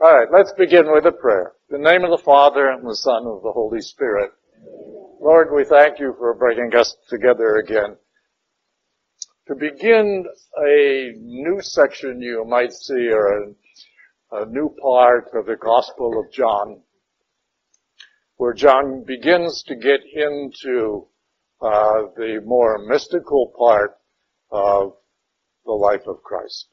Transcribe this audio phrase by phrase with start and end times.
[0.00, 1.52] All right, let's begin with a prayer.
[1.70, 4.32] In the name of the Father and the Son and the Holy Spirit.
[5.20, 7.96] Lord, we thank you for bringing us together again.
[9.46, 10.24] To begin
[10.58, 16.32] a new section you might see, or a, a new part of the Gospel of
[16.32, 16.80] John,
[18.36, 21.06] where John begins to get into
[21.60, 23.98] uh, the more mystical part
[24.50, 24.94] of
[25.64, 26.66] the life of Christ.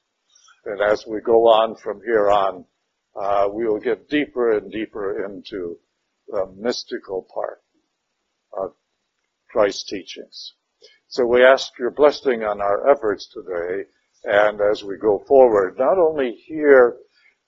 [0.65, 2.65] And as we go on from here on,
[3.16, 5.77] uh, we will get deeper and deeper into
[6.27, 7.62] the mystical part
[8.58, 8.73] of
[9.50, 10.54] Christ's teachings.
[11.08, 13.90] So we ask your blessing on our efforts today
[14.23, 16.98] and as we go forward, not only here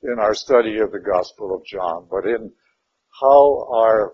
[0.04, 2.52] in our study of the Gospel of John, but in
[3.20, 4.14] how our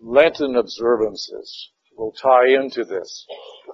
[0.00, 3.26] Lenten observances will tie into this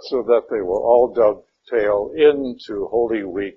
[0.02, 3.56] so that they will all dovetail into Holy Week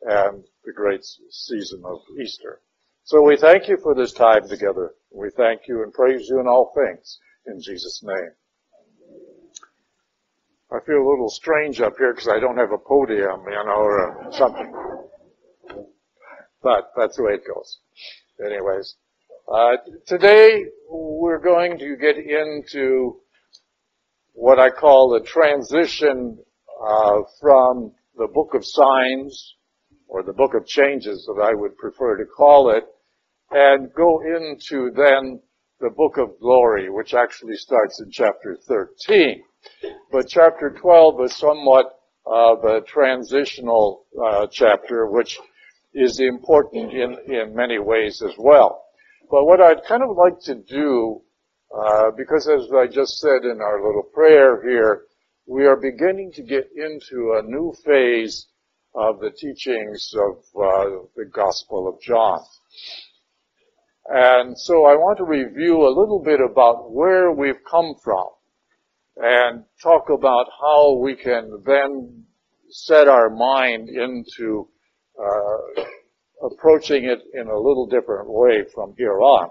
[0.00, 2.60] and the great season of Easter.
[3.04, 4.94] So we thank you for this time together.
[5.10, 8.30] We thank you and praise you in all things in Jesus' name.
[10.70, 13.76] I feel a little strange up here because I don't have a podium, you know,
[13.76, 14.72] or something.
[16.62, 17.78] But that's the way it goes.
[18.42, 18.94] Anyways,
[19.52, 19.76] uh,
[20.06, 23.20] today we're going to get into
[24.32, 26.38] what I call the transition
[26.82, 29.56] uh, from the book of signs
[30.12, 32.84] or the book of changes that I would prefer to call it,
[33.50, 35.40] and go into then
[35.80, 39.42] the book of glory, which actually starts in chapter 13.
[40.10, 45.38] But chapter 12 is somewhat of a transitional uh, chapter, which
[45.94, 48.84] is important in, in many ways as well.
[49.30, 51.22] But what I'd kind of like to do,
[51.74, 55.04] uh, because as I just said in our little prayer here,
[55.46, 58.48] we are beginning to get into a new phase
[58.94, 62.40] of the teachings of uh, the Gospel of John.
[64.08, 68.26] And so I want to review a little bit about where we've come from
[69.16, 72.24] and talk about how we can then
[72.70, 74.68] set our mind into
[75.18, 75.82] uh,
[76.50, 79.50] approaching it in a little different way from here on.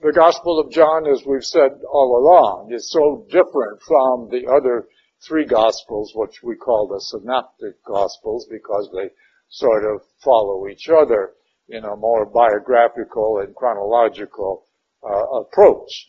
[0.00, 4.86] The Gospel of John, as we've said all along, is so different from the other
[5.26, 9.10] three Gospels, which we call the synoptic Gospels, because they
[9.48, 11.32] sort of follow each other
[11.68, 14.64] in a more biographical and chronological
[15.02, 16.08] uh, approach.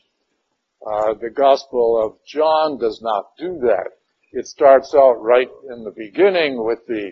[0.85, 3.91] Uh, the Gospel of John does not do that.
[4.31, 7.11] It starts out right in the beginning with the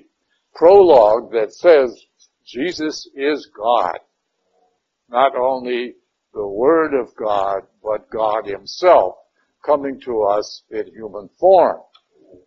[0.56, 2.06] prologue that says
[2.46, 4.00] Jesus is God.
[5.10, 5.96] Not only
[6.34, 9.16] the Word of God, but God Himself
[9.66, 11.80] coming to us in human form.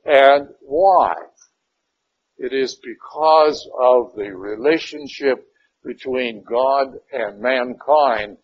[0.05, 1.15] And why?
[2.39, 5.47] It is because of the relationship
[5.85, 8.39] between God and mankind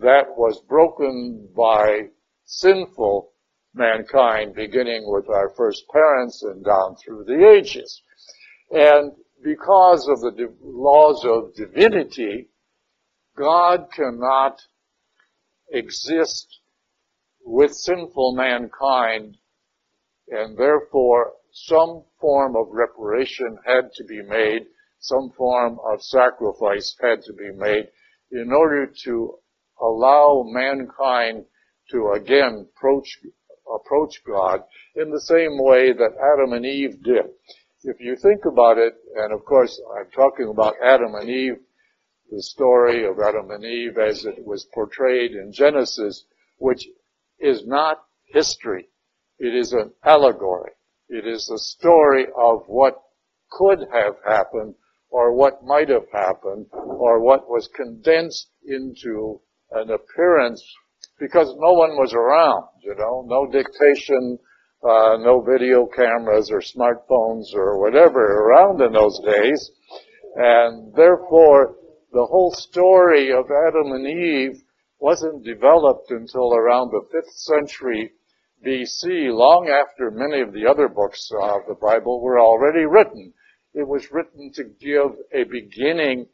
[0.00, 2.08] that was broken by
[2.44, 3.32] sinful
[3.74, 8.02] mankind, beginning with our first parents and down through the ages.
[8.70, 9.12] And
[9.42, 12.48] because of the laws of divinity,
[13.36, 14.60] God cannot
[15.70, 16.60] exist
[17.44, 19.36] with sinful mankind
[20.28, 24.66] and therefore some form of reparation had to be made,
[24.98, 27.88] some form of sacrifice had to be made
[28.30, 29.38] in order to
[29.80, 31.44] allow mankind
[31.90, 33.18] to again approach,
[33.72, 34.62] approach God
[34.96, 37.26] in the same way that Adam and Eve did.
[37.82, 41.58] If you think about it, and of course I'm talking about Adam and Eve,
[42.30, 46.24] the story of Adam and Eve as it was portrayed in Genesis,
[46.58, 46.88] which
[47.38, 48.88] is not history.
[49.44, 50.72] It is an allegory.
[51.10, 52.94] It is a story of what
[53.50, 54.74] could have happened
[55.10, 60.64] or what might have happened or what was condensed into an appearance
[61.20, 64.38] because no one was around, you know, no dictation,
[64.82, 69.70] uh, no video cameras or smartphones or whatever around in those days.
[70.36, 71.76] And therefore,
[72.12, 74.62] the whole story of Adam and Eve
[75.00, 78.10] wasn't developed until around the 5th century
[78.64, 83.32] BC, long after many of the other books of the Bible were already written.
[83.74, 86.26] It was written to give a beginning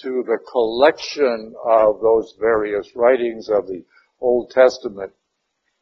[0.00, 3.84] to the collection of those various writings of the
[4.20, 5.12] Old Testament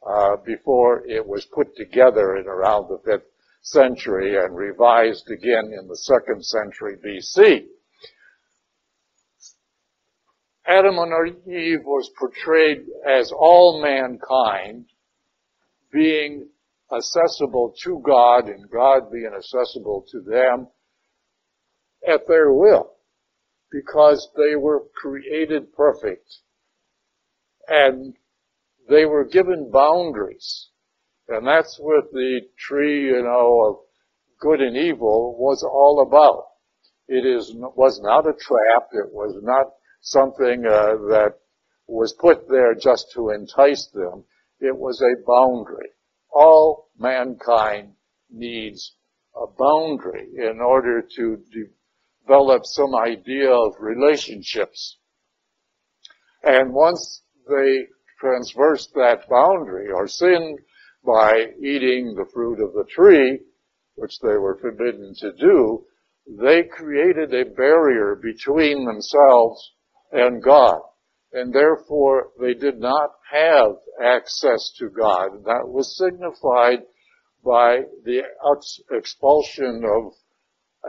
[0.06, 3.22] uh, before it was put together in around the 5th
[3.62, 7.66] century and revised again in the 2nd century BC.
[10.66, 14.86] Adam and Eve was portrayed as all mankind
[15.94, 16.48] being
[16.94, 20.68] accessible to God and God being accessible to them
[22.06, 22.90] at their will.
[23.72, 26.28] because they were created perfect
[27.68, 28.14] and
[28.88, 30.68] they were given boundaries.
[31.28, 33.76] And that's what the tree, you know, of
[34.40, 36.44] good and evil was all about.
[37.08, 38.88] It is, was not a trap.
[38.92, 39.66] It was not
[40.02, 41.34] something uh, that
[41.88, 44.24] was put there just to entice them.
[44.64, 45.90] It was a boundary.
[46.32, 47.96] All mankind
[48.30, 48.96] needs
[49.36, 51.44] a boundary in order to
[52.26, 54.96] develop some idea of relationships.
[56.42, 57.88] And once they
[58.18, 60.56] transverse that boundary or sin
[61.04, 63.40] by eating the fruit of the tree,
[63.96, 65.84] which they were forbidden to do,
[66.26, 69.72] they created a barrier between themselves
[70.10, 70.80] and God.
[71.34, 75.44] And therefore they did not have access to God.
[75.44, 76.84] That was signified
[77.44, 78.22] by the
[78.92, 80.12] expulsion of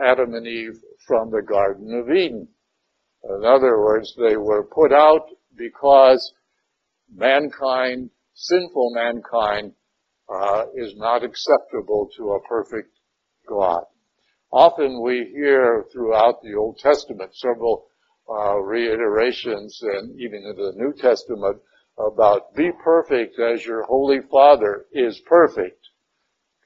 [0.02, 2.48] Adam and Eve from the Garden of Eden.
[3.24, 6.32] In other words, they were put out because
[7.12, 9.72] mankind, sinful mankind,
[10.32, 12.96] uh, is not acceptable to a perfect
[13.48, 13.82] God.
[14.52, 17.86] Often we hear throughout the Old Testament several
[18.28, 21.60] uh, reiterations and even in the New Testament
[21.98, 25.80] about be perfect as your holy Father is perfect.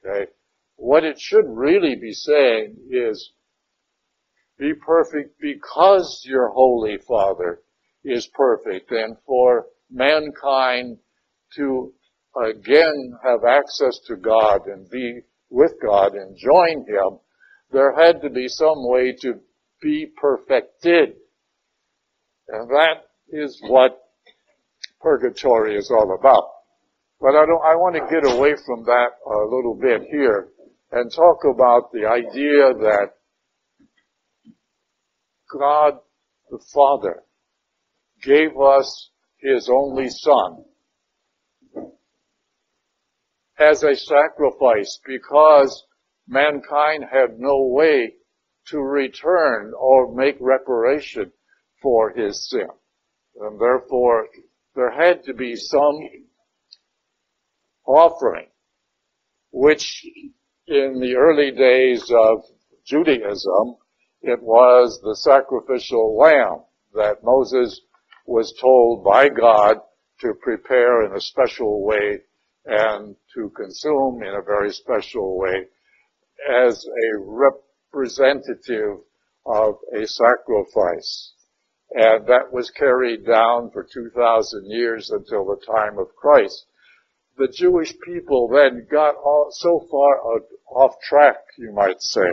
[0.05, 0.31] Okay?
[0.77, 3.33] What it should really be saying is
[4.59, 7.61] be perfect because your holy Father
[8.05, 10.99] is perfect and for mankind
[11.57, 11.93] to
[12.49, 15.21] again have access to God and be
[15.51, 17.19] with God and join Him,
[17.73, 19.41] there had to be some way to
[19.83, 21.17] be perfected.
[22.53, 23.99] And that is what
[25.01, 26.45] purgatory is all about.
[27.21, 30.49] But I don't, I want to get away from that a little bit here
[30.91, 33.11] and talk about the idea that
[35.53, 35.99] God
[36.51, 37.23] the Father
[38.23, 40.65] gave us His only Son
[43.59, 45.85] as a sacrifice because
[46.27, 48.15] mankind had no way
[48.69, 51.31] to return or make reparation
[51.81, 52.69] for his sin.
[53.41, 54.29] And therefore,
[54.75, 55.99] there had to be some
[57.87, 58.49] offering,
[59.53, 60.05] which
[60.67, 62.45] in the early days of
[62.87, 63.77] Judaism,
[64.23, 67.81] it was the sacrificial lamb that Moses
[68.27, 69.79] was told by God
[70.21, 72.19] to prepare in a special way
[72.67, 75.67] and to consume in a very special way
[76.67, 77.19] as a
[77.93, 78.99] representative
[79.47, 81.33] of a sacrifice.
[81.93, 86.67] And that was carried down for 2,000 years until the time of Christ.
[87.37, 90.21] The Jewish people then got all, so far
[90.69, 92.31] off track, you might say,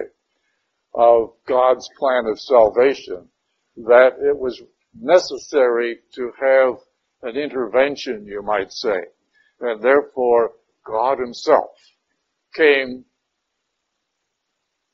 [0.93, 3.29] of God's plan of salvation
[3.77, 4.61] that it was
[4.99, 6.75] necessary to have
[7.23, 8.97] an intervention, you might say.
[9.59, 10.51] And therefore,
[10.83, 11.71] God himself
[12.55, 13.05] came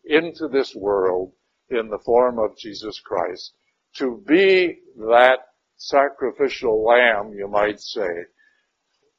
[0.06, 1.34] into this world
[1.70, 3.54] in the form of Jesus Christ
[3.98, 5.38] to be that
[5.78, 8.08] sacrificial lamb, you might say,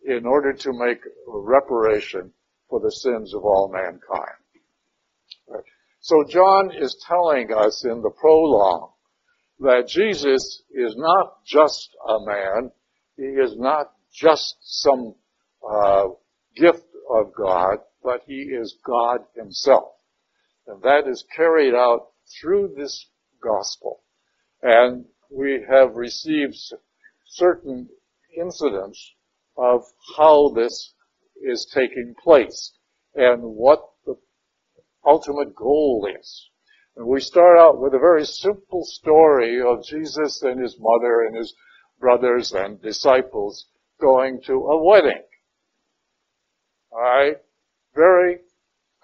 [0.07, 2.33] in order to make reparation
[2.69, 5.65] for the sins of all mankind.
[6.01, 8.91] So John is telling us in the prologue
[9.61, 12.71] that Jesus is not just a man,
[13.17, 15.15] he is not just some
[15.67, 16.09] uh,
[16.57, 19.93] gift of God, but he is God himself.
[20.67, 22.09] And that is carried out
[22.41, 23.07] through this
[23.43, 24.04] gospel.
[24.65, 26.57] And we have received
[27.27, 27.91] certain
[28.35, 29.13] incidents
[29.59, 29.83] of
[30.17, 30.95] how this
[31.37, 32.73] is taking place
[33.15, 34.15] and what the
[35.07, 36.49] ultimate goal is.
[36.97, 41.37] And we start out with a very simple story of Jesus and his mother and
[41.37, 41.55] his
[42.01, 43.67] brothers and disciples
[44.01, 45.25] going to a wedding.
[46.91, 47.37] Alright?
[47.95, 48.39] Very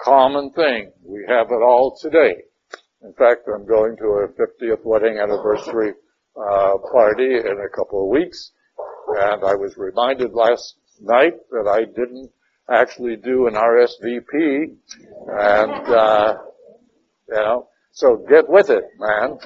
[0.01, 0.93] common thing.
[1.05, 2.45] We have it all today.
[3.03, 5.95] In fact, I'm going to a 50th wedding anniversary
[6.37, 8.53] uh, party in a couple of weeks,
[9.09, 12.31] and I was reminded last night that I didn't
[12.71, 14.77] actually do an RSVP,
[15.29, 16.35] and uh,
[17.29, 19.39] you know, so get with it, man.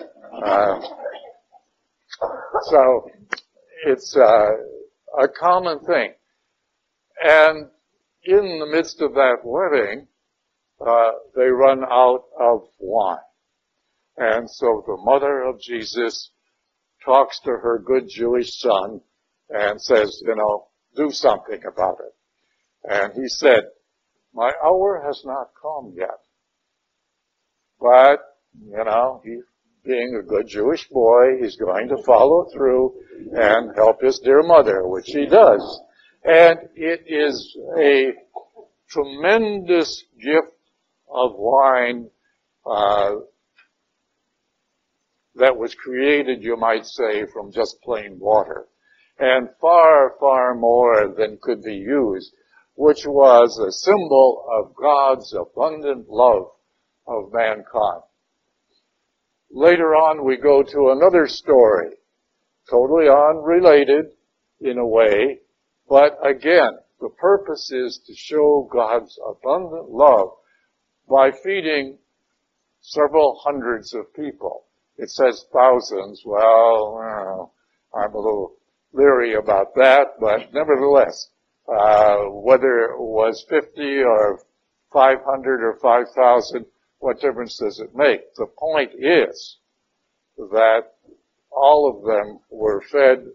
[0.44, 0.80] Uh,
[2.70, 3.08] so
[3.86, 4.50] it's uh,
[5.22, 6.12] a common thing,
[7.22, 7.68] and
[8.24, 10.08] in the midst of that wedding,
[10.84, 13.18] uh, they run out of wine.
[14.16, 16.30] And so the mother of Jesus
[17.04, 19.00] talks to her good Jewish son
[19.50, 22.14] and says, you know, do something about it.
[22.90, 23.64] And he said,
[24.32, 26.20] my hour has not come yet.
[27.80, 28.20] But,
[28.64, 29.40] you know, he
[29.84, 32.94] being a good Jewish boy, he's going to follow through
[33.32, 35.80] and help his dear mother, which he does.
[36.24, 38.14] And it is a
[38.88, 40.56] tremendous gift
[41.08, 42.08] of wine
[42.64, 43.16] uh,
[45.36, 48.66] that was created, you might say, from just plain water.
[49.18, 52.32] And far, far more than could be used,
[52.74, 56.48] which was a symbol of God's abundant love
[57.06, 58.02] of mankind.
[59.50, 61.90] Later on, we go to another story,
[62.68, 64.06] totally unrelated
[64.60, 65.40] in a way,
[65.88, 70.30] but again, the purpose is to show God's abundant love
[71.08, 71.98] by feeding
[72.80, 74.63] several hundreds of people.
[74.96, 76.22] It says thousands.
[76.24, 77.52] Well,
[77.94, 78.56] I'm a little
[78.92, 81.30] leery about that, but nevertheless,
[81.68, 84.40] uh, whether it was 50 or
[84.92, 86.66] 500 or 5,000,
[86.98, 88.34] what difference does it make?
[88.36, 89.58] The point is
[90.38, 90.92] that
[91.50, 93.26] all of them were fed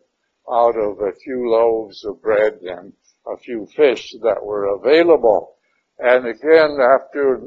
[0.52, 2.94] out of a few loaves of bread and
[3.28, 5.56] a few fish that were available.
[6.00, 7.42] And again, after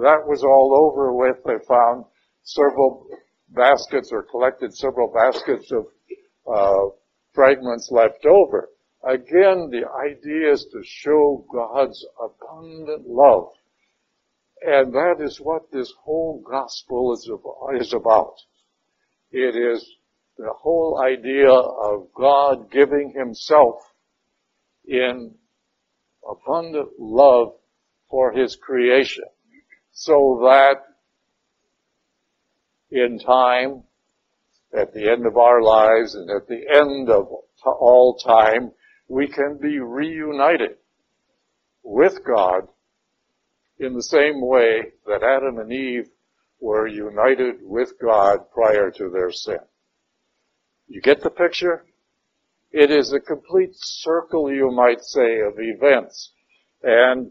[0.00, 2.04] that was all over with, they found
[2.44, 3.06] several
[3.48, 5.86] baskets or collected several baskets of
[6.52, 6.94] uh,
[7.32, 8.70] fragments left over.
[9.04, 13.50] Again, the idea is to show God's abundant love.
[14.62, 18.34] And that is what this whole gospel is about.
[19.30, 19.86] It is
[20.38, 23.76] the whole idea of God giving himself
[24.86, 25.34] in
[26.28, 27.54] abundant love
[28.10, 29.24] for his creation
[29.92, 30.82] so that
[32.90, 33.82] in time,
[34.76, 37.28] at the end of our lives and at the end of
[37.64, 38.72] all time,
[39.08, 40.76] we can be reunited
[41.82, 42.68] with God
[43.78, 46.08] in the same way that Adam and Eve
[46.60, 49.58] were united with God prior to their sin.
[50.88, 51.84] You get the picture?
[52.72, 56.32] It is a complete circle, you might say, of events.
[56.82, 57.30] And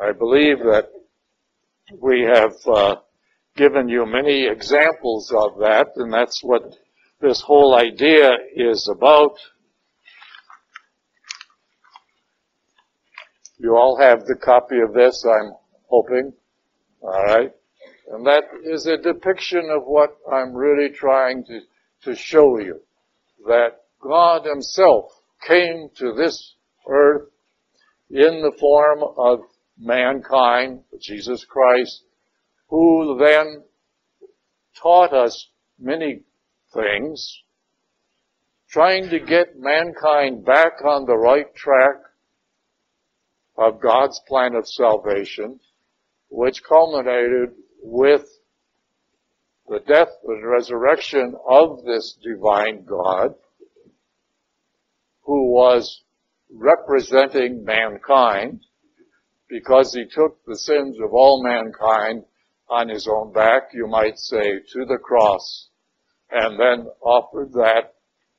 [0.00, 0.90] I believe that
[2.00, 2.96] we have uh,
[3.56, 6.62] given you many examples of that, and that's what
[7.20, 9.36] this whole idea is about.
[13.58, 15.52] You all have the copy of this, I'm
[15.88, 16.32] hoping.
[17.00, 17.52] Alright?
[18.10, 21.60] And that is a depiction of what I'm really trying to,
[22.02, 22.80] to show you.
[23.46, 25.12] That God Himself
[25.46, 26.54] came to this
[26.88, 27.28] earth
[28.10, 29.40] in the form of
[29.78, 32.02] mankind, Jesus Christ,
[32.74, 33.62] who then
[34.82, 36.22] taught us many
[36.74, 37.40] things,
[38.68, 41.94] trying to get mankind back on the right track
[43.56, 45.60] of God's plan of salvation,
[46.30, 47.50] which culminated
[47.80, 48.26] with
[49.68, 53.36] the death and resurrection of this divine God,
[55.22, 56.02] who was
[56.52, 58.62] representing mankind,
[59.48, 62.24] because he took the sins of all mankind
[62.74, 65.68] on his own back, you might say, to the cross,
[66.30, 67.94] and then offered that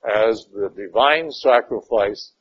[0.06, 2.34] as the divine sacrifice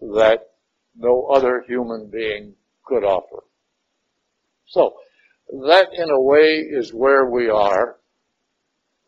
[0.00, 0.50] that
[0.96, 2.54] no other human being
[2.84, 3.44] could offer.
[4.66, 4.94] So,
[5.48, 7.96] that in a way is where we are,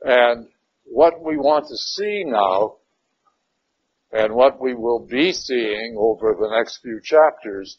[0.03, 0.49] and
[0.85, 2.77] what we want to see now,
[4.11, 7.79] and what we will be seeing over the next few chapters,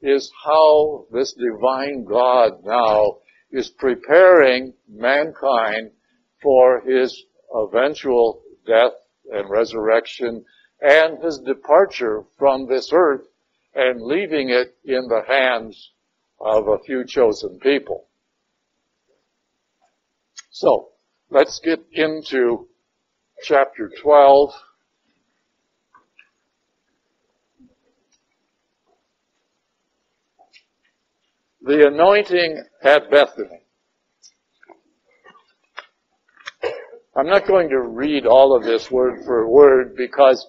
[0.00, 3.18] is how this divine God now
[3.50, 5.90] is preparing mankind
[6.42, 7.24] for his
[7.54, 8.92] eventual death
[9.32, 10.44] and resurrection
[10.80, 13.26] and his departure from this earth
[13.74, 15.92] and leaving it in the hands
[16.40, 18.06] of a few chosen people.
[20.50, 20.90] So,
[21.30, 22.68] let's get into
[23.42, 24.52] chapter 12.
[31.62, 33.62] The anointing at Bethany.
[37.16, 40.46] I'm not going to read all of this word for word because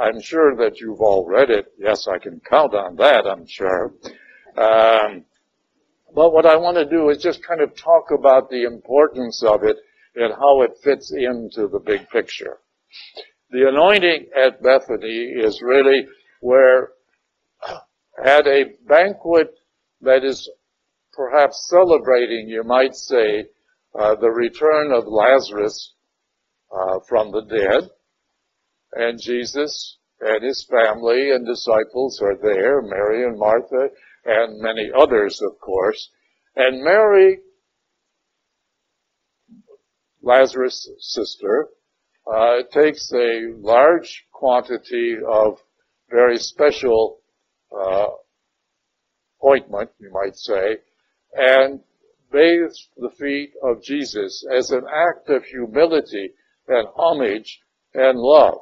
[0.00, 1.66] I'm sure that you've all read it.
[1.78, 3.92] Yes, I can count on that, I'm sure.
[4.56, 5.24] Um,
[6.14, 9.64] but what I want to do is just kind of talk about the importance of
[9.64, 9.76] it
[10.14, 12.58] and how it fits into the big picture.
[13.50, 16.06] The anointing at Bethany is really
[16.40, 16.90] where
[18.22, 19.54] at a banquet
[20.02, 20.50] that is
[21.12, 23.46] perhaps celebrating, you might say,
[23.98, 25.94] uh, the return of Lazarus
[26.72, 27.90] uh, from the dead.
[28.92, 33.88] And Jesus and his family and disciples are there, Mary and Martha,
[34.24, 36.10] and many others, of course.
[36.56, 37.40] And Mary
[40.22, 41.68] Lazarus' sister,
[42.30, 45.58] uh, takes a large quantity of
[46.10, 47.20] very special
[47.72, 48.08] uh,
[49.44, 50.78] ointment, you might say,
[51.34, 51.80] and
[52.30, 56.32] bathes the feet of Jesus as an act of humility
[56.66, 57.60] and homage
[57.94, 58.60] and love.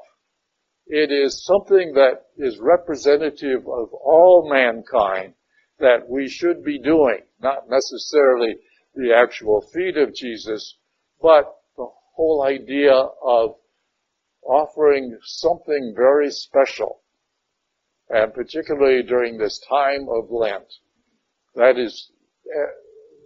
[0.86, 5.34] It is something that is representative of all mankind
[5.78, 8.56] that we should be doing, not necessarily
[8.94, 10.76] the actual feet of Jesus,
[11.20, 13.56] but the whole idea of
[14.42, 17.02] offering something very special,
[18.08, 20.66] and particularly during this time of Lent.
[21.54, 22.10] That is
[22.46, 22.72] eh,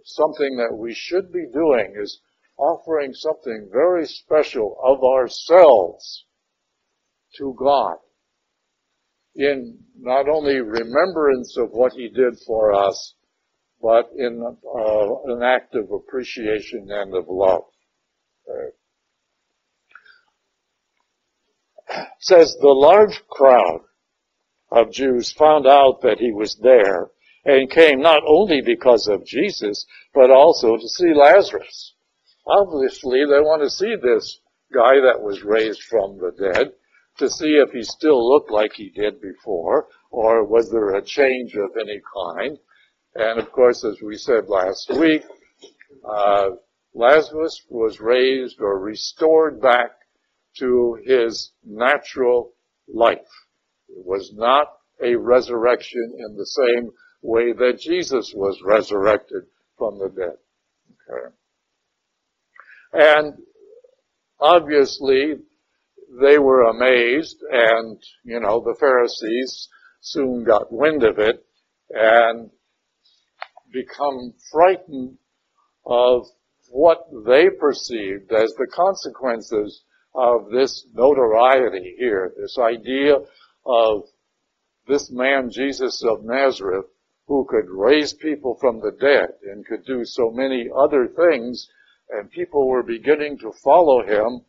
[0.03, 2.19] something that we should be doing is
[2.57, 6.25] offering something very special of ourselves
[7.37, 7.97] to God
[9.35, 13.15] in not only remembrance of what he did for us,
[13.81, 17.63] but in uh, an act of appreciation and of love.
[18.47, 18.71] Uh,
[22.19, 23.81] says the large crowd
[24.71, 27.09] of Jews found out that he was there
[27.43, 31.93] and came not only because of Jesus, but also to see Lazarus.
[32.47, 34.39] Obviously, they want to see this
[34.73, 36.71] guy that was raised from the dead
[37.17, 41.55] to see if he still looked like he did before, or was there a change
[41.55, 42.57] of any kind.
[43.15, 45.23] And of course, as we said last week,
[46.07, 46.51] uh,
[46.93, 49.91] Lazarus was raised or restored back
[50.57, 52.53] to his natural
[52.87, 53.19] life.
[53.97, 54.67] It was not
[55.03, 59.43] a resurrection in the same way that Jesus was resurrected
[59.77, 60.37] from the dead.
[61.09, 61.35] Okay.
[62.93, 63.33] And
[64.39, 65.35] obviously,
[66.19, 69.69] they were amazed and, you know, the Pharisees
[70.01, 71.45] soon got wind of it
[71.89, 72.49] and
[73.71, 75.17] become frightened
[75.85, 76.25] of
[76.69, 79.83] what they perceived as the consequences
[80.13, 83.15] of this notoriety here, this idea
[83.65, 84.03] of
[84.87, 86.85] this man Jesus of Nazareth
[87.27, 91.69] who could raise people from the dead and could do so many other things
[92.09, 94.41] and people were beginning to follow him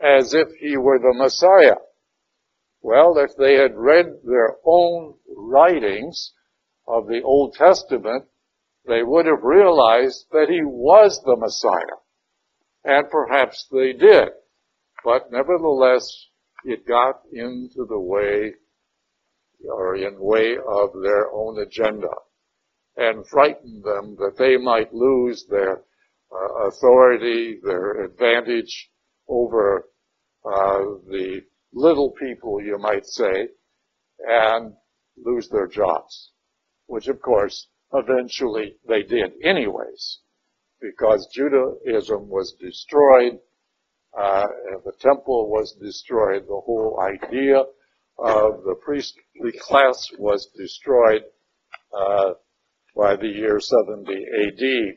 [0.00, 1.76] as if he were the Messiah.
[2.82, 6.32] Well, if they had read their own writings
[6.86, 8.26] of the Old Testament,
[8.86, 11.98] they would have realized that he was the Messiah.
[12.84, 14.28] And perhaps they did.
[15.02, 16.28] But nevertheless,
[16.64, 18.54] it got into the way
[19.70, 22.08] or in way of their own agenda
[22.96, 25.82] and frightened them that they might lose their
[26.32, 28.90] uh, authority, their advantage
[29.28, 29.86] over
[30.44, 31.40] uh, the
[31.72, 33.48] little people, you might say,
[34.26, 34.74] and
[35.16, 36.30] lose their jobs,
[36.86, 40.20] which of course eventually they did anyways,
[40.80, 43.38] because Judaism was destroyed,
[44.16, 44.46] uh,
[44.84, 47.58] the temple was destroyed, the whole idea
[48.18, 51.22] of the priestly class was destroyed
[51.92, 52.34] uh,
[52.96, 54.96] by the year 70 AD.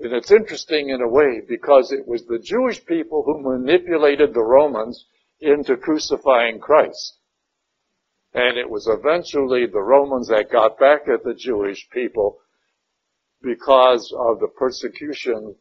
[0.00, 4.42] And it's interesting in a way because it was the Jewish people who manipulated the
[4.42, 5.06] Romans
[5.40, 7.18] into crucifying Christ.
[8.34, 12.40] And it was eventually the Romans that got back at the Jewish people
[13.40, 15.54] because of the persecution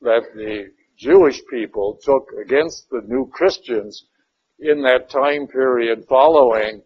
[0.00, 4.06] that the Jewish people took against the new Christians
[4.58, 6.82] in that time period following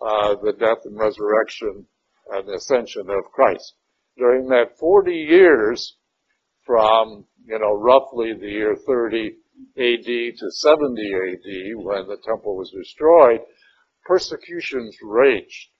[0.00, 1.86] uh, the death and resurrection
[2.30, 3.74] and ascension of Christ.
[4.16, 5.96] During that 40 years,
[6.70, 9.34] from, you know, roughly the year 30
[9.76, 10.04] AD
[10.38, 13.40] to 70 AD when the temple was destroyed,
[14.04, 15.70] persecutions raged.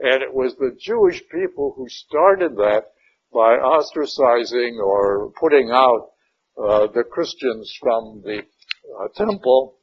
[0.00, 2.86] And it was the Jewish people who started that
[3.32, 6.10] by ostracizing or putting out
[6.56, 9.76] uh, the Christians from the uh, temple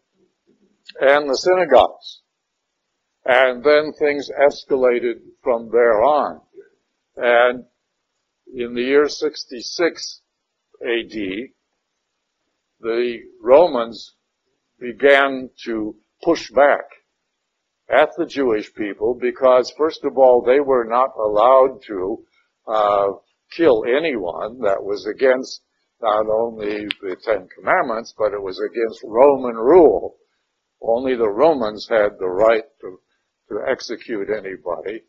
[0.99, 2.21] and the synagogues.
[3.23, 6.41] And then things escalated from there on.
[7.15, 7.65] And
[8.53, 10.21] in the year 66
[10.81, 11.17] AD,
[12.79, 14.15] the Romans
[14.79, 16.85] began to push back
[17.89, 22.23] at the Jewish people because, first of all, they were not allowed to
[22.67, 23.07] uh,
[23.55, 25.61] kill anyone that was against
[26.01, 30.17] not only the Ten Commandments, but it was against Roman rule.
[30.81, 32.99] Only the Romans had the right to,
[33.49, 35.03] to execute anybody.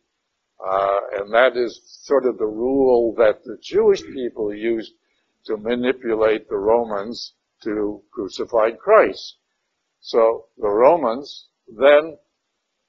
[0.64, 4.92] Uh, and that is sort of the rule that the Jewish people used
[5.46, 9.36] to manipulate the Romans to crucify Christ.
[10.00, 12.18] So the Romans then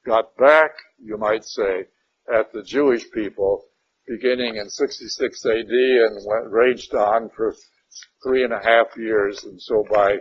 [0.06, 1.88] got back, you might say,
[2.32, 3.66] at the Jewish people
[4.08, 7.56] beginning in 66 AD and went, raged on for
[8.24, 10.18] three and a half years, and so by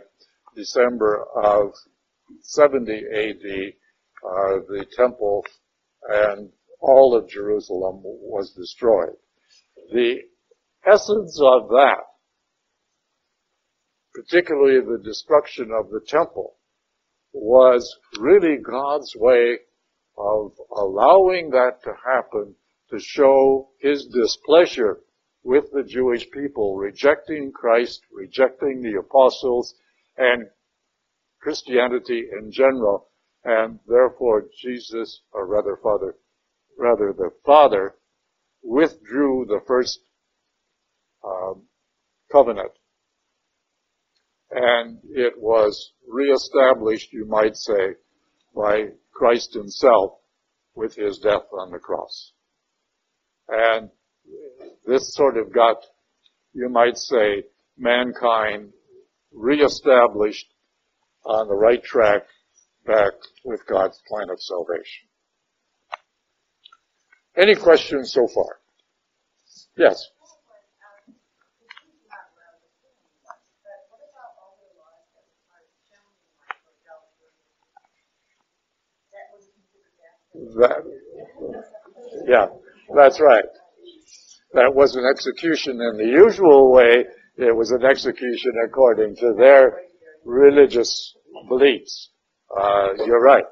[0.57, 1.73] December of
[2.43, 3.73] 70 AD,
[4.25, 5.45] uh, the temple
[6.09, 9.17] and all of Jerusalem was destroyed.
[9.93, 10.19] The
[10.87, 12.03] essence of that,
[14.15, 16.57] particularly the destruction of the temple,
[17.33, 19.59] was really God's way
[20.19, 22.55] of allowing that to happen
[22.91, 25.01] to show his displeasure
[25.45, 29.75] with the Jewish people, rejecting Christ, rejecting the apostles,
[30.17, 30.47] and
[31.41, 33.09] Christianity in general,
[33.45, 36.15] and therefore Jesus, or rather Father,
[36.79, 37.97] rather the Father,
[38.63, 39.99] withdrew the first
[41.25, 41.63] um,
[42.31, 42.73] covenant,
[44.51, 47.95] and it was reestablished, you might say,
[48.55, 50.19] by Christ Himself
[50.75, 52.33] with His death on the cross.
[53.49, 53.91] And
[54.87, 55.77] this sort of got,
[56.53, 57.45] you might say,
[57.79, 58.73] mankind
[59.33, 60.47] reestablished
[61.25, 62.23] on the right track
[62.87, 63.13] back
[63.45, 65.09] with God's plan of salvation.
[67.37, 68.59] Any questions so far?
[69.77, 70.05] Yes.
[80.35, 80.83] That,
[82.27, 82.47] yeah,
[82.95, 83.45] that's right.
[84.55, 87.05] That was an execution in the usual way.
[87.37, 89.81] It was an execution according to their
[90.25, 91.15] religious
[91.49, 92.11] beliefs.
[92.55, 93.45] Uh, you're right.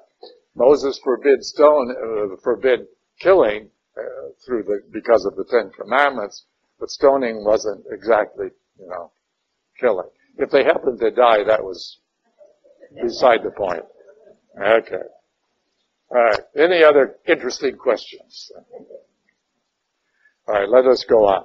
[0.54, 2.80] Moses forbid stone, uh, forbid
[3.18, 4.02] killing uh,
[4.44, 6.44] through the because of the Ten Commandments,
[6.78, 9.10] but stoning wasn't exactly, you know,
[9.78, 10.08] killing.
[10.36, 11.98] If they happened to die, that was
[13.02, 13.84] beside the point.
[14.60, 15.06] Okay.
[16.10, 16.40] All right.
[16.56, 18.50] Any other interesting questions?
[20.50, 20.68] All right.
[20.68, 21.44] Let us go on.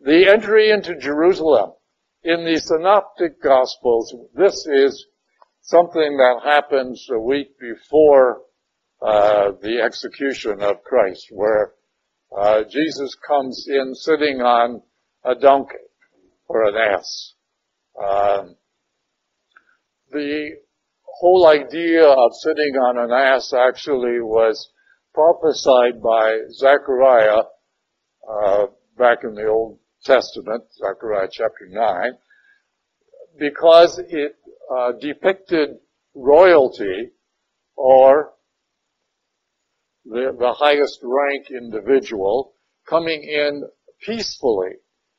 [0.00, 1.72] The entry into Jerusalem
[2.22, 4.14] in the Synoptic Gospels.
[4.34, 5.04] This is
[5.62, 8.42] something that happens a week before
[9.02, 11.72] uh, the execution of Christ, where
[12.38, 14.82] uh, Jesus comes in sitting on
[15.24, 15.74] a donkey
[16.46, 17.34] or an ass.
[18.00, 18.54] Um,
[20.12, 20.50] the
[21.02, 24.70] whole idea of sitting on an ass actually was
[25.14, 27.42] prophesied by Zechariah
[28.30, 28.66] uh,
[28.96, 32.12] back in the Old Testament, Zechariah chapter 9,
[33.38, 34.36] because it
[34.74, 35.70] uh, depicted
[36.14, 37.10] royalty
[37.76, 38.32] or
[40.04, 42.52] the, the highest rank individual
[42.88, 43.64] coming in
[44.04, 44.72] peacefully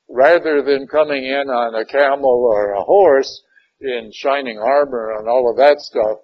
[0.09, 3.43] rather than coming in on a camel or a horse
[3.79, 6.19] in shining armor and all of that stuff.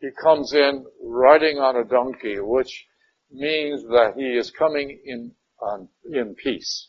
[0.00, 2.86] He comes in riding on a donkey, which
[3.30, 6.88] means that he is coming in on, in peace.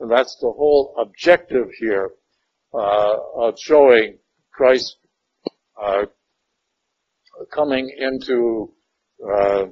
[0.00, 2.10] And that's the whole objective here
[2.74, 4.18] uh, of showing
[4.52, 4.96] Christ
[5.80, 6.06] uh,
[7.54, 8.72] coming into
[9.24, 9.66] uh,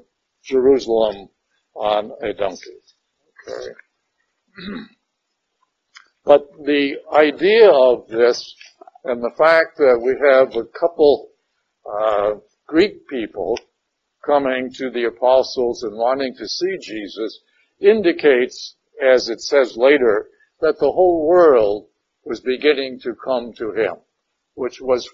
[0.44, 1.28] Jerusalem
[1.74, 2.78] on a donkey.
[3.48, 3.74] Okay.
[6.24, 8.54] but the idea of this
[9.04, 11.30] and the fact that we have a couple
[11.90, 12.34] uh,
[12.66, 13.58] Greek people
[14.24, 17.40] coming to the apostles and wanting to see Jesus
[17.80, 20.28] indicates, as it says later,
[20.60, 21.88] that the whole world
[22.24, 23.94] was beginning to come to him,
[24.54, 25.08] which was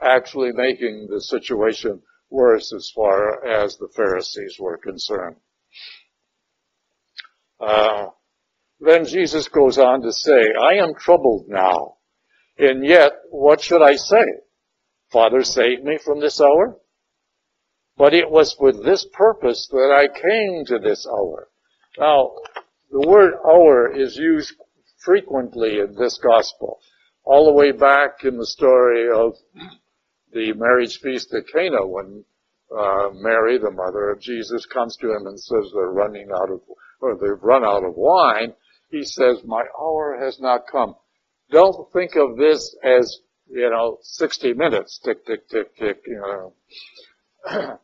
[0.00, 5.36] actually making the situation worse as far as the Pharisees were concerned.
[7.60, 8.08] Uh,
[8.80, 11.96] then Jesus goes on to say, I am troubled now,
[12.58, 14.24] and yet what should I say?
[15.10, 16.76] Father, save me from this hour?
[17.96, 21.48] But it was for this purpose that I came to this hour.
[21.98, 22.32] Now,
[22.90, 24.54] the word hour is used
[24.98, 26.80] frequently in this gospel,
[27.24, 29.34] all the way back in the story of
[30.32, 32.24] the marriage feast at Cana when
[32.76, 36.60] uh, Mary, the mother of Jesus, comes to him and says they're running out of,
[37.00, 38.54] or they've run out of wine.
[38.90, 40.96] He says, my hour has not come.
[41.50, 46.54] Don't think of this as, you know, 60 minutes, tick, tick, tick, tick, you know.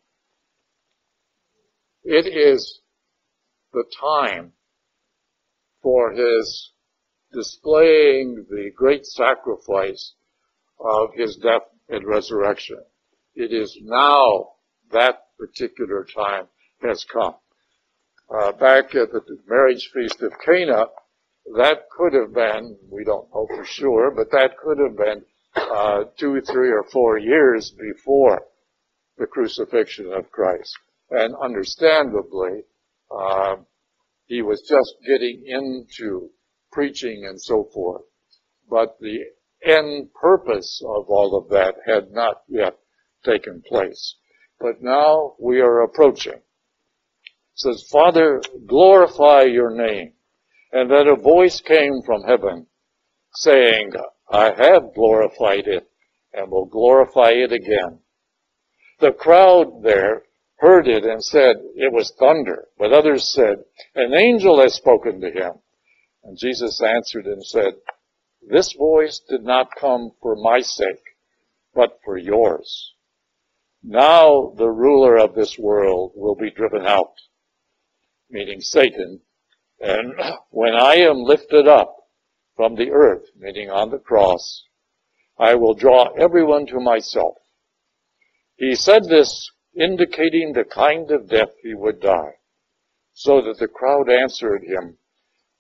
[2.04, 2.80] it is
[3.72, 4.52] the time
[5.82, 6.72] for his
[7.32, 10.14] displaying the great sacrifice
[10.78, 12.78] of his death and resurrection.
[13.34, 14.52] It is now
[14.92, 16.48] that particular time
[16.82, 17.34] has come.
[18.28, 20.86] Uh, back at the marriage feast of Cana,
[21.56, 25.24] that could have been, we don't know for sure, but that could have been
[25.56, 28.42] uh, two, three, or four years before
[29.18, 30.76] the crucifixion of Christ.
[31.10, 32.64] And understandably,
[33.10, 33.56] uh,
[34.26, 36.30] he was just getting into
[36.72, 38.02] preaching and so forth.
[38.70, 39.18] but the
[39.64, 42.78] end purpose of all of that had not yet
[43.24, 44.16] taken place.
[44.60, 46.34] But now we are approaching.
[46.34, 46.42] It
[47.54, 50.12] says, Father, glorify your name.
[50.72, 52.66] And then a voice came from heaven
[53.34, 53.92] saying,
[54.30, 55.90] I have glorified it
[56.32, 58.00] and will glorify it again.
[59.00, 60.22] The crowd there
[60.60, 65.30] heard it and said it was thunder, but others said, an angel has spoken to
[65.30, 65.52] him.
[66.22, 67.74] And Jesus answered and said,
[68.42, 71.16] this voice did not come for my sake,
[71.74, 72.94] but for yours.
[73.82, 77.14] Now the ruler of this world will be driven out,
[78.28, 79.20] meaning Satan,
[79.80, 80.14] and
[80.50, 81.96] when I am lifted up
[82.56, 84.64] from the earth, meaning on the cross,
[85.38, 87.36] I will draw everyone to myself.
[88.56, 92.34] He said this indicating the kind of death he would die,
[93.12, 94.98] so that the crowd answered him,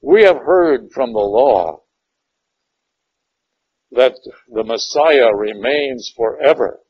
[0.02, 1.82] we have heard from the law
[3.92, 4.14] that
[4.48, 6.80] the Messiah remains forever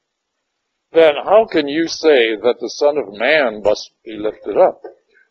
[0.93, 4.83] then how can you say that the Son of Man must be lifted up?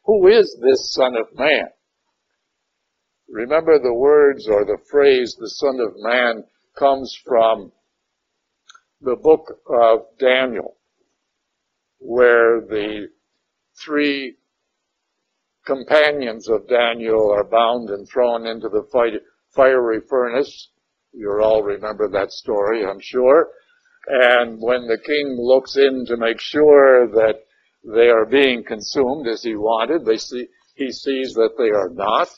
[0.05, 1.67] Who is this Son of Man?
[3.27, 6.45] Remember the words or the phrase, the Son of Man,
[6.77, 7.73] comes from
[9.01, 10.77] the book of Daniel,
[11.99, 13.09] where the
[13.83, 14.35] three
[15.65, 18.83] companions of Daniel are bound and thrown into the
[19.55, 20.69] fiery furnace.
[21.13, 23.49] You all remember that story, I'm sure.
[24.07, 27.35] And when the king looks in to make sure that
[27.83, 32.29] they are being consumed as he wanted, they see, he sees that they are not.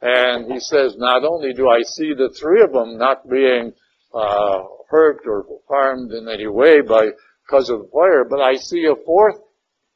[0.00, 3.72] And he says, not only do I see the three of them not being
[4.12, 7.10] uh, hurt or harmed in any way by
[7.46, 9.38] because of the fire, but I see a fourth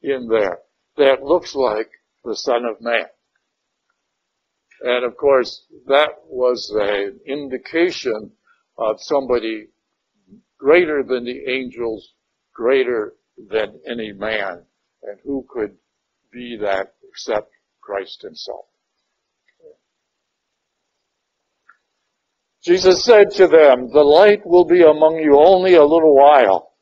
[0.02, 0.58] in there
[0.96, 1.90] that looks like
[2.24, 3.06] the Son of Man.
[4.80, 8.32] And of course, that was an indication
[8.76, 9.68] of somebody
[10.58, 12.12] greater than the angels,
[12.54, 13.14] greater
[13.50, 14.64] than any man.
[15.02, 15.76] And who could
[16.32, 18.66] be that except Christ himself?
[22.62, 26.72] Jesus said to them, the light will be among you only a little while.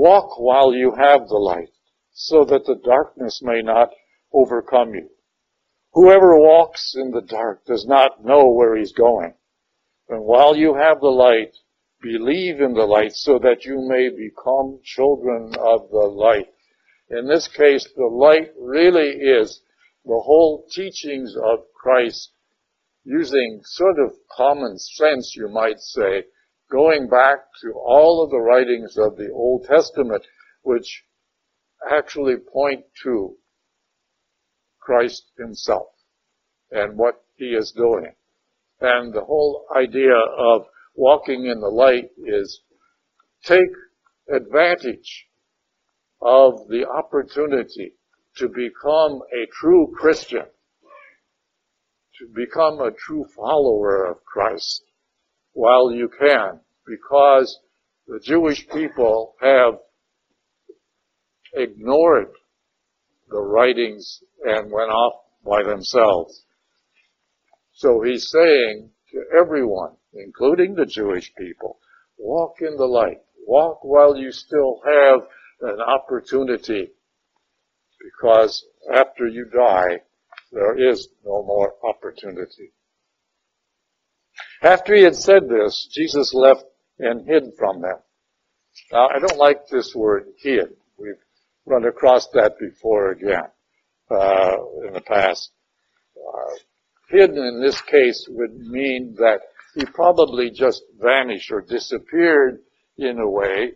[0.00, 1.74] Walk while you have the light,
[2.10, 3.90] so that the darkness may not
[4.32, 5.10] overcome you.
[5.92, 9.34] Whoever walks in the dark does not know where he's going.
[10.08, 11.54] And while you have the light,
[12.00, 16.48] believe in the light so that you may become children of the light.
[17.10, 19.60] In this case, the light really is
[20.06, 22.32] the whole teachings of Christ
[23.04, 26.24] using sort of common sense, you might say,
[26.70, 30.24] going back to all of the writings of the Old Testament,
[30.62, 31.04] which
[31.90, 33.36] actually point to
[34.80, 35.88] Christ himself
[36.70, 38.12] and what he is doing.
[38.80, 42.62] And the whole idea of walking in the light is
[43.44, 43.72] take
[44.32, 45.26] advantage
[46.22, 47.94] of the opportunity
[48.36, 50.44] to become a true Christian,
[52.18, 54.84] to become a true follower of Christ
[55.52, 57.58] while you can, because
[58.06, 59.74] the Jewish people have
[61.54, 62.28] ignored
[63.28, 66.44] the writings and went off by themselves.
[67.72, 71.78] So he's saying to everyone, including the Jewish people.
[72.18, 73.18] Walk in the light.
[73.46, 75.20] Walk while you still have
[75.62, 76.90] an opportunity
[78.02, 80.00] because after you die,
[80.52, 82.72] there is no more opportunity.
[84.62, 86.64] After he had said this, Jesus left
[86.98, 87.96] and hid from them.
[88.92, 90.76] Now, I don't like this word hid.
[90.98, 91.14] We've
[91.64, 93.48] run across that before again,
[94.10, 95.50] uh, in the past.
[96.16, 96.54] Uh,
[97.08, 99.40] hidden in this case would mean that
[99.74, 102.60] he probably just vanished or disappeared
[102.98, 103.72] in a way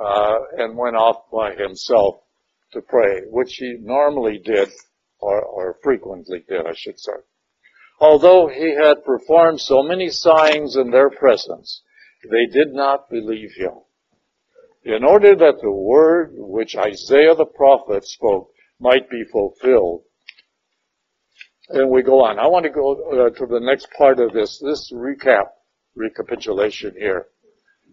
[0.00, 2.16] uh, and went off by himself
[2.72, 4.68] to pray, which he normally did
[5.20, 7.12] or, or frequently did, I should say.
[8.00, 11.82] Although he had performed so many signs in their presence,
[12.30, 13.72] they did not believe him.
[14.84, 20.02] In order that the word which Isaiah the prophet spoke might be fulfilled,
[21.68, 22.38] and we go on.
[22.38, 25.46] I want to go uh, to the next part of this, this recap,
[25.94, 27.28] recapitulation here.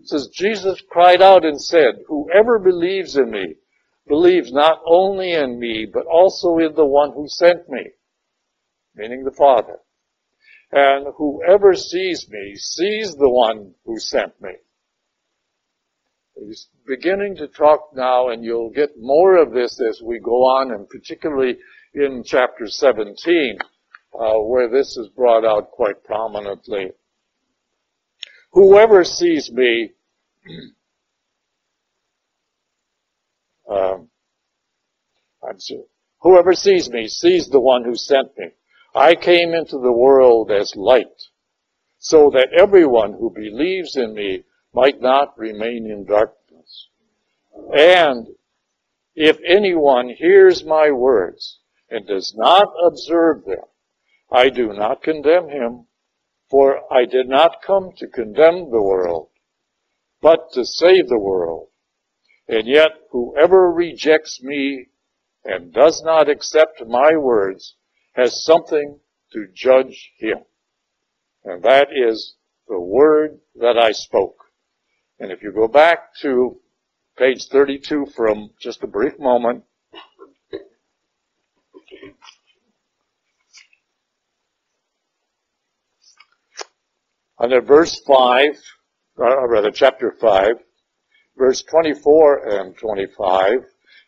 [0.01, 3.55] It says, Jesus cried out and said, whoever believes in me,
[4.07, 7.91] believes not only in me, but also in the one who sent me,
[8.95, 9.77] meaning the Father.
[10.71, 14.51] And whoever sees me, sees the one who sent me.
[16.35, 20.71] He's beginning to talk now, and you'll get more of this as we go on,
[20.71, 21.57] and particularly
[21.93, 23.57] in chapter 17,
[24.13, 26.91] uh, where this is brought out quite prominently.
[28.53, 29.91] Whoever sees me,
[33.69, 34.09] um,
[35.47, 35.83] I'm sorry,
[36.21, 38.47] whoever sees me sees the one who sent me.
[38.93, 41.29] I came into the world as light,
[41.97, 46.89] so that everyone who believes in me might not remain in darkness.
[47.73, 48.35] And
[49.15, 53.63] if anyone hears my words and does not observe them,
[54.29, 55.87] I do not condemn him,
[56.49, 59.29] for I did not come to condemn the world,
[60.21, 61.69] but to save the world.
[62.47, 64.87] And yet whoever rejects me
[65.45, 67.75] and does not accept my words
[68.13, 68.99] has something
[69.33, 70.39] to judge him.
[71.43, 72.35] And that is
[72.67, 74.37] the word that I spoke.
[75.19, 76.59] And if you go back to
[77.17, 79.63] page 32 from just a brief moment,
[87.39, 88.57] under verse 5,
[89.17, 90.47] or rather chapter 5,
[91.37, 93.51] verse 24 and 25,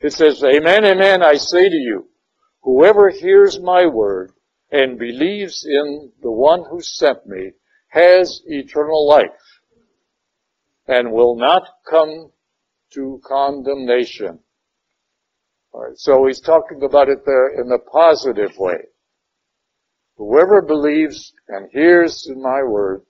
[0.02, 2.08] it says, Amen, amen, I say to you,
[2.64, 4.32] whoever hears my word
[4.72, 7.52] and believes in the one who sent me
[7.90, 9.30] has eternal life
[10.88, 12.32] and will not come
[12.92, 14.40] to condemnation.
[15.96, 18.88] so he's talking about it there in the positive way.
[20.18, 23.06] Whoever believes and hears my words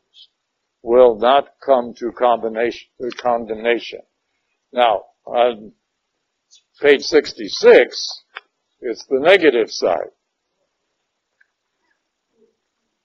[0.81, 2.89] will not come to condemnation.
[3.01, 3.97] Uh,
[4.71, 5.71] now, on
[6.81, 8.22] page 66,
[8.83, 10.11] it's the negative side.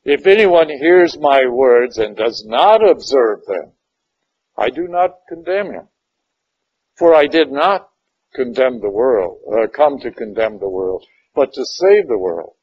[0.04, 3.72] If anyone hears my words and does not observe them,
[4.56, 5.88] I do not condemn him.
[6.96, 7.90] For I did not
[8.34, 12.54] condemn the world, uh, come to condemn the world, but to save the world.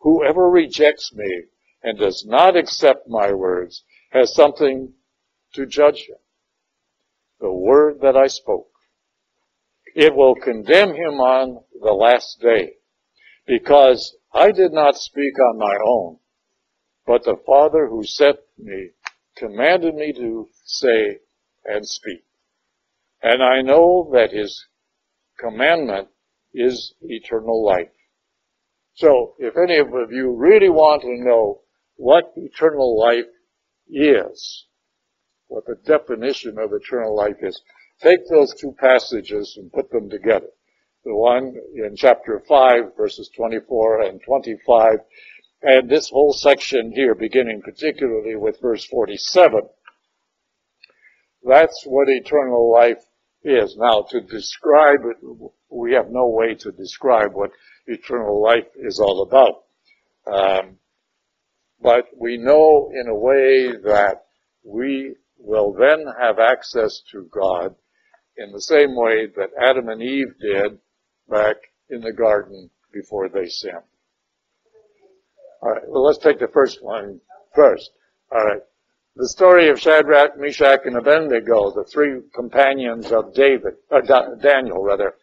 [0.00, 1.44] Whoever rejects me
[1.82, 4.92] and does not accept my words has something
[5.54, 6.16] to judge him.
[7.40, 8.70] The word that I spoke.
[9.94, 12.74] It will condemn him on the last day
[13.46, 16.18] because I did not speak on my own,
[17.06, 18.90] but the Father who sent me
[19.36, 21.18] commanded me to say
[21.64, 22.24] and speak.
[23.22, 24.64] And I know that his
[25.40, 26.08] commandment
[26.52, 27.88] is eternal life.
[28.94, 31.62] So if any of you really want to know
[31.96, 33.30] what eternal life
[33.88, 34.66] is,
[35.46, 37.60] what the definition of eternal life is,
[38.02, 40.48] take those two passages and put them together
[41.08, 44.98] the one in chapter 5, verses 24 and 25,
[45.62, 49.60] and this whole section here, beginning particularly with verse 47.
[51.48, 53.02] That's what eternal life
[53.42, 53.74] is.
[53.78, 55.16] Now, to describe it,
[55.70, 57.52] we have no way to describe what
[57.86, 59.64] eternal life is all about.
[60.30, 60.76] Um,
[61.80, 64.26] but we know in a way that
[64.62, 67.74] we will then have access to God
[68.36, 70.78] in the same way that Adam and Eve did
[71.28, 71.56] back
[71.90, 73.76] in the garden before they sinned.
[75.62, 77.20] All right, well, let's take the first one
[77.54, 77.90] first.
[78.30, 78.62] All right.
[79.16, 84.82] The story of Shadrach, Meshach, and Abednego, the three companions of David, uh, or Daniel
[84.82, 85.14] rather,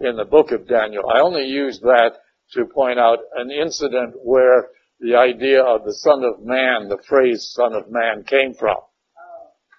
[0.00, 1.04] in the book of Daniel.
[1.08, 2.12] I only use that
[2.52, 7.52] to point out an incident where the idea of the Son of Man, the phrase
[7.52, 8.78] Son of Man came from.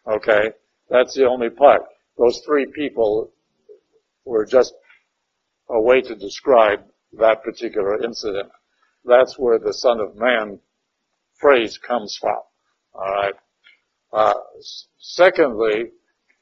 [0.07, 0.51] Okay?
[0.89, 1.81] That's the only part.
[2.17, 3.31] Those three people
[4.23, 4.73] were just
[5.69, 8.49] a way to describe that particular incident.
[9.05, 10.59] That's where the Son of Man
[11.39, 12.39] phrase comes from.
[12.93, 13.35] All right.
[14.11, 14.33] Uh,
[14.97, 15.91] secondly,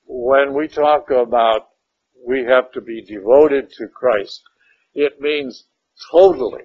[0.06, 1.68] when we talk about
[2.26, 4.42] we have to be devoted to Christ,
[4.94, 5.66] it means
[6.12, 6.64] totally,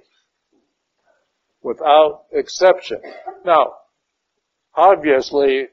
[1.63, 3.01] without exception.
[3.45, 3.75] Now,
[4.75, 5.67] obviously,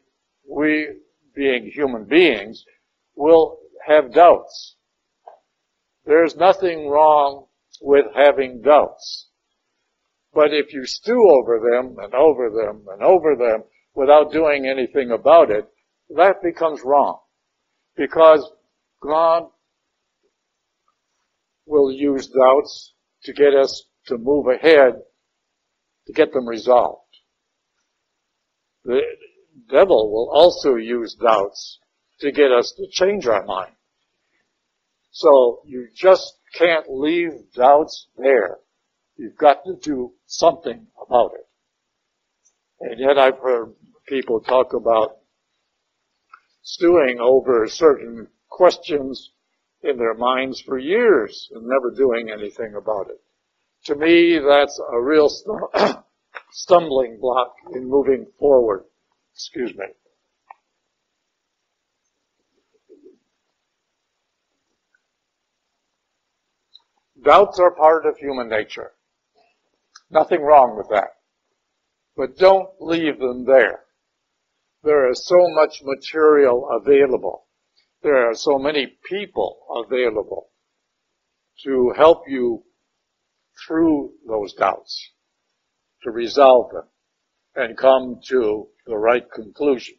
[0.50, 0.89] we,
[1.36, 2.65] being human beings,
[3.15, 4.76] will have doubts.
[6.08, 7.48] There's nothing wrong
[7.82, 9.28] with having doubts.
[10.34, 15.12] But if you stew over them and over them and over them without doing anything
[15.12, 15.68] about it,
[16.16, 17.20] that becomes wrong.
[17.97, 18.49] Because
[19.01, 19.47] God
[21.66, 22.93] will use doubts
[23.24, 24.93] to get us to move ahead,
[26.05, 27.01] to get them resolved.
[28.86, 29.01] The
[29.70, 31.80] devil will also use doubts
[32.22, 33.74] to get us to change our mind.
[35.18, 38.59] So you just can't leave doubts there.
[39.15, 41.47] You've got to do something about it.
[42.82, 43.74] And yet I've heard
[44.07, 45.18] people talk about
[46.61, 49.32] stewing over certain questions
[49.82, 53.20] in their minds for years and never doing anything about it.
[53.86, 55.32] To me, that's a real
[56.51, 58.84] stumbling block in moving forward.
[59.34, 59.86] Excuse me.
[67.28, 68.93] Doubts are part of human nature.
[70.09, 71.09] Nothing wrong with that.
[72.15, 73.82] But don't leave them there.
[74.82, 77.47] There is so much material available.
[78.01, 80.51] There are so many people available
[81.65, 82.63] to help you
[83.67, 85.11] through those doubts,
[86.03, 86.88] to resolve them,
[87.55, 89.95] and come to the right conclusion.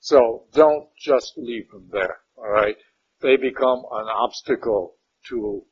[0.00, 2.76] So don't just leave them there, alright?
[3.22, 4.96] They become an obstacle
[5.30, 5.64] to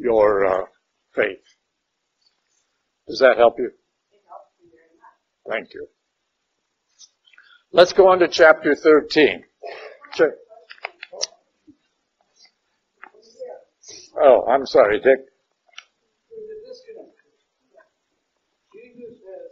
[0.00, 0.64] your uh,
[1.14, 1.44] faith.
[3.06, 3.70] Does that help you?
[5.48, 5.86] Thank you.
[7.72, 9.44] Let's go on to chapter 13.
[14.22, 15.30] Oh, I'm sorry, Dick.
[18.74, 19.48] Jesus has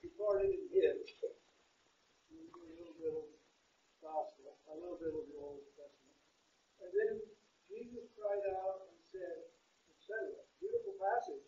[0.00, 2.40] recorded in his a
[2.80, 3.28] little bit of
[4.00, 6.16] gospel, a little bit of the Old Testament.
[6.80, 7.12] And then
[7.68, 9.52] Jesus cried out and said,
[9.92, 10.32] etc.
[10.62, 11.44] Beautiful passage.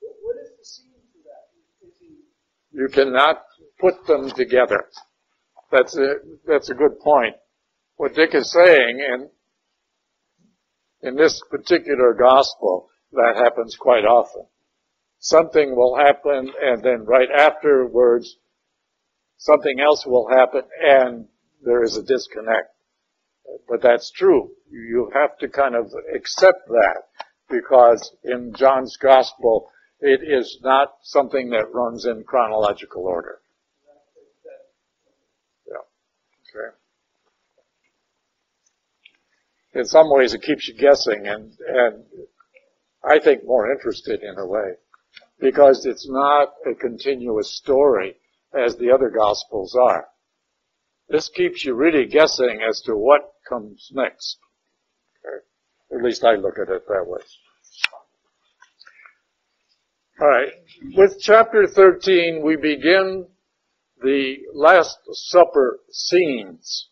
[0.00, 1.44] What, what is the scene to that?
[1.86, 2.20] Is he
[2.72, 3.42] You cannot
[3.80, 4.84] put them together.
[5.72, 6.14] That's a,
[6.46, 7.36] that's a good point.
[7.96, 9.28] What Dick is saying, and
[11.02, 14.46] in this particular gospel, that happens quite often.
[15.18, 18.36] Something will happen and then right afterwards,
[19.36, 21.26] something else will happen and
[21.62, 22.74] there is a disconnect.
[23.68, 24.50] But that's true.
[24.70, 27.02] You have to kind of accept that
[27.50, 29.68] because in John's gospel,
[30.00, 33.40] it is not something that runs in chronological order.
[35.68, 36.60] Yeah.
[36.60, 36.76] Okay.
[39.80, 42.04] In some ways it keeps you guessing and, and
[43.04, 44.74] I think more interested in a way
[45.40, 48.16] because it's not a continuous story
[48.54, 50.06] as the other gospels are.
[51.08, 54.38] This keeps you really guessing as to what comes next.
[55.92, 57.20] At least I look at it that way.
[60.20, 60.52] Alright.
[60.96, 63.26] With chapter 13, we begin
[64.02, 66.88] the Last Supper scenes.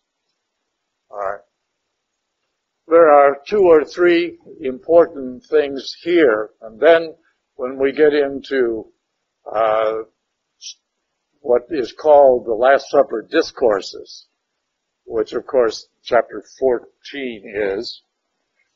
[1.11, 1.41] Alright.
[2.89, 7.15] There are two or three important things here, and then
[7.57, 8.87] when we get into
[9.53, 10.05] uh,
[11.41, 14.27] what is called the Last Supper discourses,
[15.05, 18.03] which of course chapter 14 is,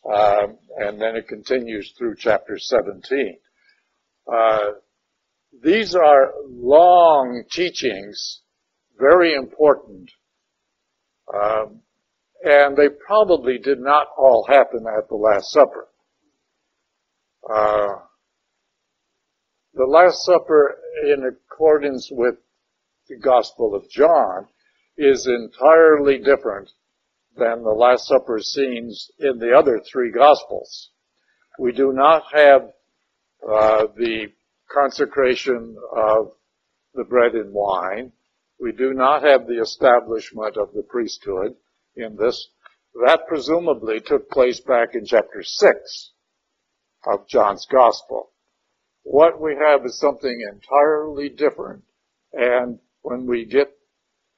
[0.04, 3.38] um, and then it continues through chapter 17.
[4.32, 4.58] Uh,
[5.62, 8.40] these are long teachings,
[8.98, 10.10] very important,
[11.32, 11.80] um,
[12.42, 15.88] and they probably did not all happen at the Last Supper.
[17.48, 18.02] Uh,
[19.74, 22.36] the Last Supper, in accordance with
[23.08, 24.48] the Gospel of John,
[24.96, 26.70] is entirely different
[27.36, 30.90] than the Last Supper scenes in the other three Gospels.
[31.58, 32.62] We do not have
[33.48, 34.28] uh, the
[34.70, 36.32] consecration of
[36.94, 38.12] the bread and wine.
[38.60, 41.54] We do not have the establishment of the priesthood
[41.96, 42.48] in this.
[43.06, 46.12] That presumably took place back in chapter 6
[47.06, 48.30] of John's Gospel.
[49.02, 51.82] What we have is something entirely different.
[52.32, 53.72] And when we get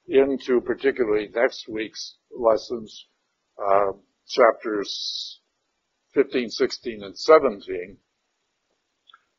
[0.06, 3.06] into particularly next week's lessons,
[3.58, 3.92] uh,
[4.28, 5.40] chapters
[6.14, 7.96] 15, 16, and 17,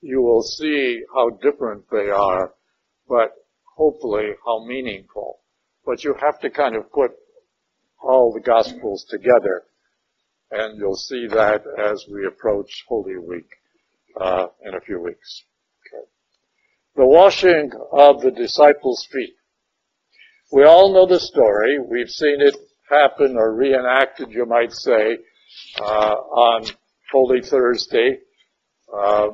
[0.01, 2.53] you will see how different they are,
[3.07, 3.31] but
[3.75, 5.39] hopefully how meaningful.
[5.85, 7.11] But you have to kind of put
[8.01, 9.63] all the Gospels together,
[10.51, 13.49] and you'll see that as we approach Holy Week
[14.19, 15.43] uh, in a few weeks.
[15.87, 16.05] Okay.
[16.95, 19.35] The washing of the disciples' feet.
[20.51, 21.79] We all know the story.
[21.79, 22.55] We've seen it
[22.89, 25.17] happen or reenacted, you might say,
[25.81, 26.65] uh, on
[27.11, 28.19] Holy Thursday
[28.93, 29.27] uh,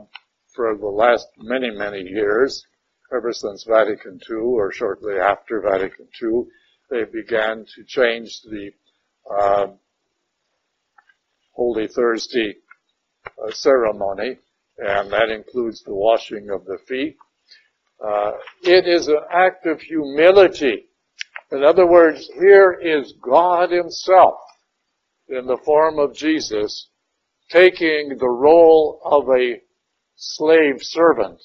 [0.56, 2.66] for the last many, many years,
[3.16, 6.44] ever since Vatican II or shortly after Vatican II.
[6.90, 8.72] They began to change the
[9.30, 9.68] uh,
[11.54, 12.56] Holy Thursday
[13.26, 14.38] uh, ceremony,
[14.78, 17.18] and that includes the washing of the feet.
[18.04, 18.32] Uh,
[18.64, 20.86] it is an act of humility
[21.52, 24.40] in other words, here is God himself
[25.28, 26.90] in the form of Jesus
[27.50, 29.62] taking the role of a
[30.16, 31.42] slave servant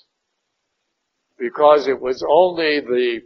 [1.39, 3.21] because it was only the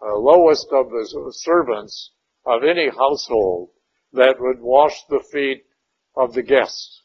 [0.00, 2.12] uh, lowest of the servants
[2.46, 3.70] of any household
[4.12, 5.64] that would wash the feet
[6.16, 7.02] of the guests.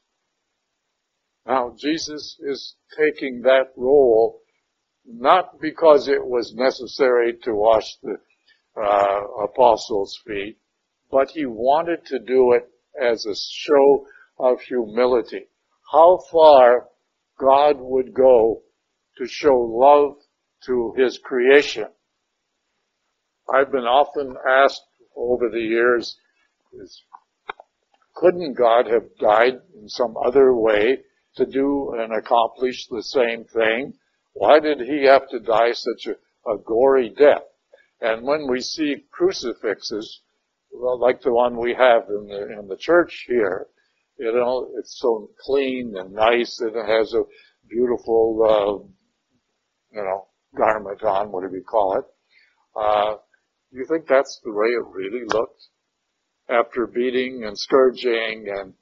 [1.45, 4.41] Now, Jesus is taking that role
[5.05, 8.17] not because it was necessary to wash the
[8.81, 10.57] uh, apostles' feet,
[11.11, 12.69] but he wanted to do it
[13.01, 14.05] as a show
[14.37, 15.45] of humility.
[15.91, 16.87] How far
[17.39, 18.61] God would go
[19.17, 20.17] to show love
[20.65, 21.87] to His creation.
[23.53, 24.83] I've been often asked
[25.15, 26.17] over the years,
[26.73, 27.03] is,
[28.15, 30.99] couldn't God have died in some other way
[31.35, 33.93] to do and accomplish the same thing?
[34.33, 37.43] Why did He have to die such a, a gory death?
[38.01, 40.21] And when we see crucifixes,
[40.71, 43.67] well, like the one we have in the, in the church here,
[44.17, 47.23] you know, it's so clean and nice and it has a
[47.69, 52.05] beautiful, uh, you know, garment on, whatever you call it.
[52.75, 53.17] Uh,
[53.71, 55.61] you think that's the way it really looked?
[56.49, 58.73] After beating and scourging and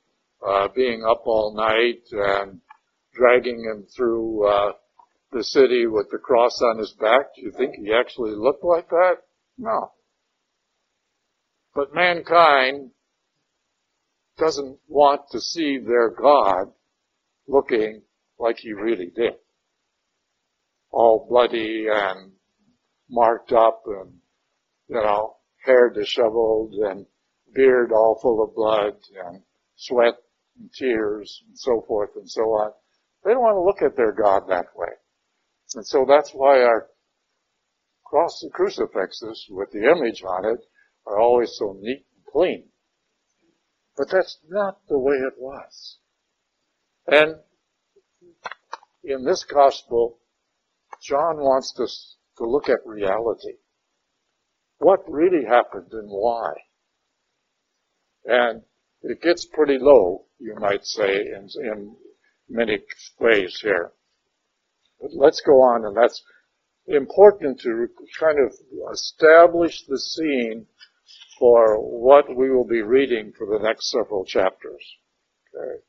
[0.46, 2.62] uh, being up all night and
[3.14, 4.72] dragging him through uh,
[5.32, 8.90] the city with the cross on his back, do you think he actually looked like
[8.90, 9.16] that?
[9.58, 9.92] No.
[11.76, 12.92] But mankind
[14.38, 16.72] doesn't want to see their God
[17.48, 18.04] looking
[18.40, 19.34] like he really did.
[20.92, 22.32] All bloody and
[23.10, 24.14] marked up and,
[24.88, 27.06] you know, hair disheveled and
[27.54, 28.94] beard all full of blood
[29.26, 29.42] and
[29.76, 30.16] sweat
[30.60, 32.72] and tears and so forth and so on.
[33.24, 34.90] They don't want to look at their God that way.
[35.78, 36.88] And so that's why our
[38.04, 40.66] cross and crucifixes with the image on it
[41.06, 42.70] are always so neat and clean.
[43.96, 45.98] But that's not the way it was.
[47.06, 47.36] And
[49.04, 50.18] in this gospel,
[51.00, 53.58] John wants us to look at reality.
[54.80, 56.54] What really happened and why?
[58.26, 58.64] And
[59.04, 61.96] it gets pretty low, you might say, in, in
[62.50, 62.80] many
[63.20, 63.92] ways here.
[65.00, 66.24] Let's go on, and that's
[66.88, 67.88] important to
[68.20, 68.54] kind of
[68.92, 70.68] establish the scene
[71.40, 74.98] for what we will be reading for the next several chapters.
[75.54, 75.82] Okay.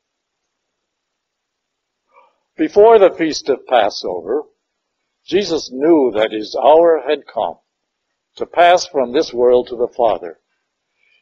[2.55, 4.43] Before the feast of Passover,
[5.25, 7.55] Jesus knew that his hour had come
[8.35, 10.39] to pass from this world to the Father.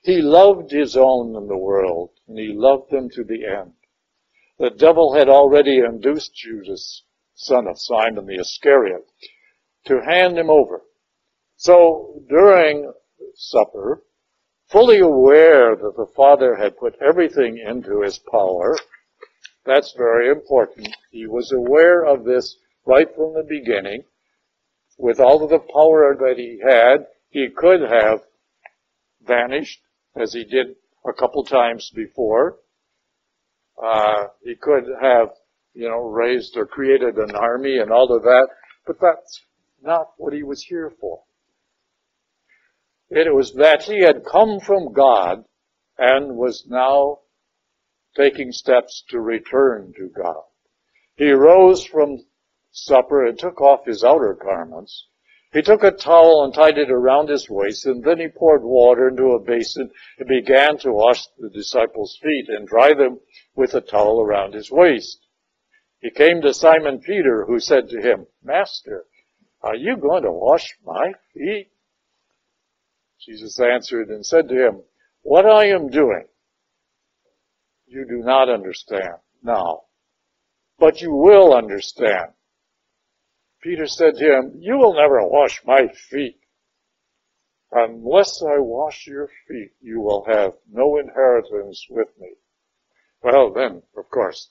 [0.03, 3.73] He loved his own in the world, and he loved them to the end.
[4.57, 7.03] The devil had already induced Judas,
[7.37, 9.05] son of Simon the Iscariot,
[9.85, 10.81] to hand him over.
[11.55, 12.91] So during
[13.35, 14.03] supper,
[14.69, 18.75] fully aware that the Father had put everything into his power,
[19.65, 20.89] that's very important.
[21.11, 24.03] He was aware of this right from the beginning.
[24.97, 28.21] With all of the power that he had, he could have
[29.21, 29.79] vanished,
[30.19, 30.75] as he did
[31.07, 32.57] a couple times before.
[33.81, 35.29] Uh, he could have,
[35.77, 38.47] you know, raised or created an army and all of that,
[38.87, 39.43] but that's
[39.79, 41.21] not what he was here for.
[43.11, 45.45] It was that he had come from God
[45.99, 47.19] and was now
[48.15, 50.41] taking steps to return to God.
[51.15, 52.25] He rose from
[52.71, 55.05] supper and took off his outer garments.
[55.53, 59.09] He took a towel and tied it around his waist, and then he poured water
[59.09, 63.19] into a basin and began to wash the disciples' feet and dry them
[63.55, 65.26] with a towel around his waist.
[65.99, 69.05] He came to Simon Peter, who said to him, Master,
[69.61, 71.71] are you going to wash my feet?
[73.19, 74.83] Jesus answered and said to him,
[75.21, 76.25] What I am doing
[77.87, 79.83] you do not understand now,
[80.77, 82.33] but you will understand.
[83.61, 86.39] Peter said to him, You will never wash my feet.
[87.71, 92.35] Unless I wash your feet, you will have no inheritance with me.
[93.21, 94.49] Well, then, of course,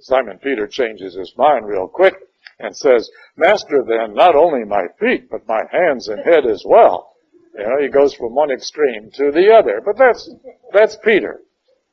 [0.00, 2.14] Simon Peter changes his mind real quick
[2.58, 7.14] and says, Master, then, not only my feet, but my hands and head as well.
[7.54, 9.80] You know, he goes from one extreme to the other.
[9.84, 10.30] But that's,
[10.72, 11.40] that's Peter.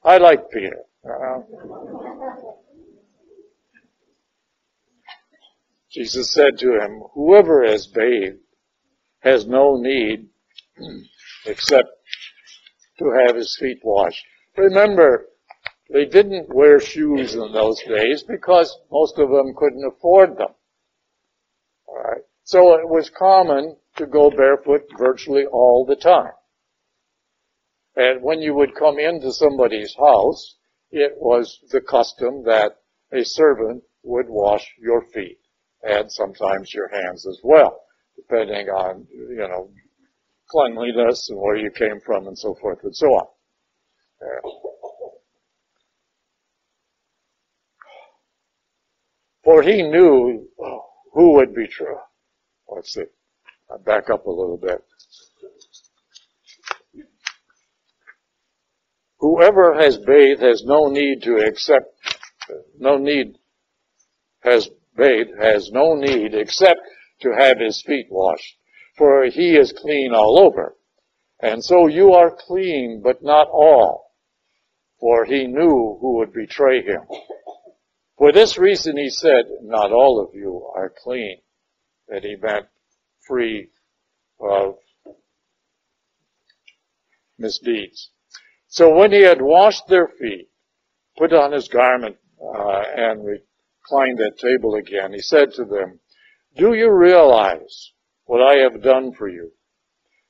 [0.04, 0.84] I like Peter.
[1.06, 1.39] Uh,
[5.91, 8.39] Jesus said to him, whoever has bathed
[9.20, 10.28] has no need
[11.45, 11.89] except
[12.99, 14.26] to have his feet washed.
[14.58, 15.28] Remember,
[15.94, 20.50] they didn't wear shoes in those days because most of them couldn't afford them.
[21.88, 22.24] Alright.
[22.44, 26.32] So it was common to go barefoot virtually all the time.
[27.96, 30.56] And when you would come into somebody's house,
[30.89, 32.72] it was the custom that
[33.12, 35.38] a servant would wash your feet
[35.84, 37.82] and sometimes your hands as well,
[38.16, 39.70] depending on, you know,
[40.50, 43.28] cleanliness and where you came from and so forth and so on.
[49.44, 50.48] For he knew
[51.14, 51.98] who would be true.
[52.68, 53.04] Let's see.
[53.72, 54.84] I back up a little bit.
[59.20, 61.86] Whoever has bathed has no need to accept,
[62.78, 63.38] no need,
[64.41, 66.82] has bathed, has no need except
[67.22, 68.58] to have his feet washed,
[68.98, 70.76] for he is clean all over.
[71.41, 74.12] And so you are clean, but not all,
[75.00, 77.02] for he knew who would betray him.
[78.18, 81.41] For this reason he said, not all of you are clean,
[82.07, 82.68] that he meant
[83.28, 83.70] free
[84.39, 84.76] of
[87.38, 88.11] misdeeds.
[88.68, 90.49] So when he had washed their feet,
[91.18, 95.99] put on his garment, uh, and reclined at table again, he said to them,
[96.55, 97.93] Do you realize
[98.26, 99.51] what I have done for you?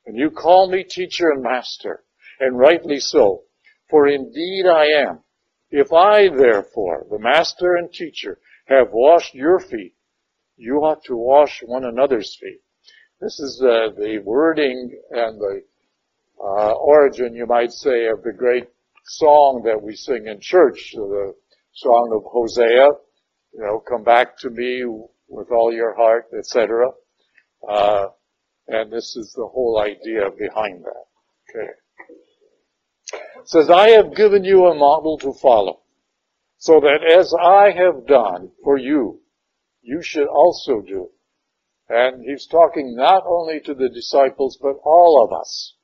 [0.05, 2.03] And you call me teacher and master,
[2.39, 3.43] and rightly so,
[3.89, 5.23] for indeed I am.
[5.76, 9.95] If I, therefore, the master and teacher, have washed your feet,
[10.55, 12.61] you ought to wash one another's feet.
[13.19, 15.63] This is uh, the wording and the
[16.39, 18.67] uh, origin, you might say, of the great
[19.05, 21.34] song that we sing in church, the
[21.71, 22.89] song of Hosea.
[23.53, 24.86] You know, come back to me
[25.28, 26.89] with all your heart, etc.
[27.67, 28.09] Uh,
[28.67, 31.05] and this is the whole idea behind that.
[31.49, 31.71] Okay.
[33.45, 35.82] Says, I have given you a model to follow,
[36.57, 39.20] so that as I have done for you,
[39.82, 41.09] you should also do.
[41.89, 45.76] And he's talking not only to the disciples, but all of us.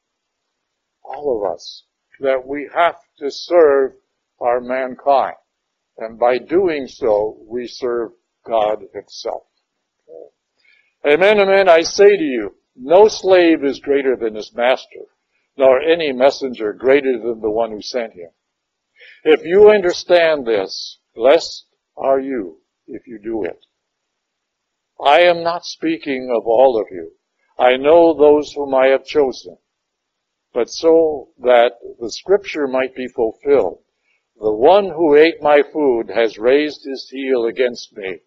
[1.04, 1.84] All of us.
[2.22, 3.94] That we have to serve
[4.40, 5.36] our mankind.
[5.98, 8.12] And by doing so, we serve
[8.48, 9.44] God himself.
[11.06, 11.68] Amen, amen.
[11.68, 15.06] I say to you, no slave is greater than his master
[15.60, 18.30] nor any messenger greater than the one who sent him.
[19.26, 21.66] If you understand this, blessed
[21.98, 23.60] are you if you do it.
[25.04, 27.12] I am not speaking of all of you.
[27.58, 29.58] I know those whom I have chosen.
[30.54, 33.80] But so that the scripture might be fulfilled,
[34.40, 38.20] the one who ate my food has raised his heel against me.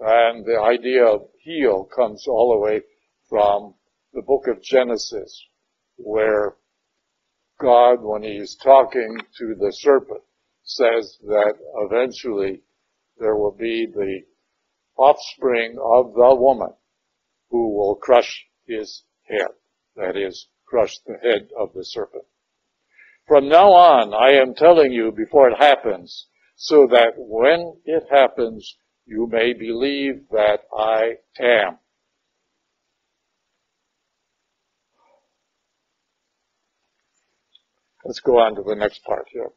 [0.00, 2.80] And the idea of heel comes all the way
[3.28, 3.74] from
[4.14, 5.46] the book of Genesis,
[5.96, 6.56] where
[7.60, 10.22] God, when he's talking to the serpent,
[10.62, 12.62] says that eventually
[13.18, 14.22] there will be the
[14.96, 16.72] offspring of the woman
[17.50, 19.48] who will crush his head.
[19.96, 22.24] That is, crush the head of the serpent.
[23.26, 26.26] From now on, I am telling you before it happens,
[26.56, 28.76] so that when it happens,
[29.06, 31.78] you may believe that I am.
[38.04, 39.50] Let's go on to the next part here.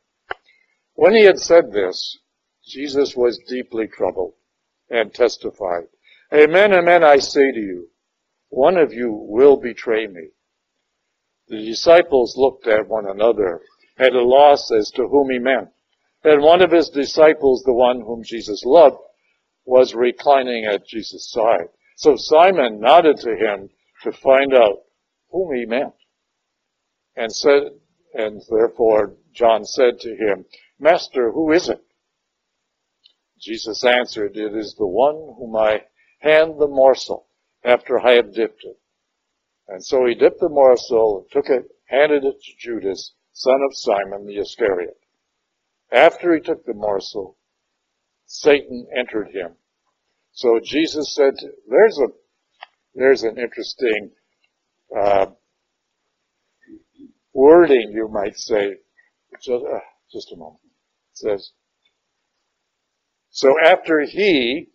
[0.94, 2.18] When he had said this,
[2.66, 4.34] Jesus was deeply troubled
[4.90, 5.84] and testified,
[6.34, 7.90] Amen, amen, I say to you,
[8.50, 10.30] one of you will betray me.
[11.50, 13.62] The disciples looked at one another,
[13.98, 15.70] at a loss as to whom he meant.
[16.24, 18.98] And one of his disciples, the one whom Jesus loved,
[19.66, 21.68] was reclining at Jesus' side.
[21.96, 23.70] So Simon nodded to him
[24.04, 24.84] to find out
[25.32, 25.94] whom he meant
[27.16, 27.72] and said,
[28.18, 30.46] and therefore John said to him,
[30.80, 31.82] Master, who is it?
[33.40, 35.84] Jesus answered, It is the one whom I
[36.20, 37.28] hand the morsel
[37.64, 38.80] after I have dipped it.
[39.68, 43.78] And so he dipped the morsel, and took it, handed it to Judas, son of
[43.78, 44.98] Simon the Iscariot.
[45.92, 47.38] After he took the morsel,
[48.26, 49.56] Satan entered him.
[50.32, 51.34] So Jesus said,
[51.70, 52.08] there's a,
[52.96, 54.12] there's an interesting,
[54.96, 55.28] uh,
[57.38, 58.78] wording, you might say.
[59.42, 59.80] Just, uh,
[60.12, 60.60] just a moment.
[61.14, 61.52] It says,
[63.30, 64.70] so after he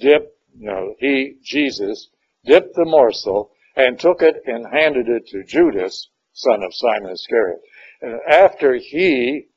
[0.00, 2.08] dipped, no, he, Jesus,
[2.44, 7.60] dipped the morsel and took it and handed it to Judas, son of Simon Iscariot.
[8.00, 9.48] And after he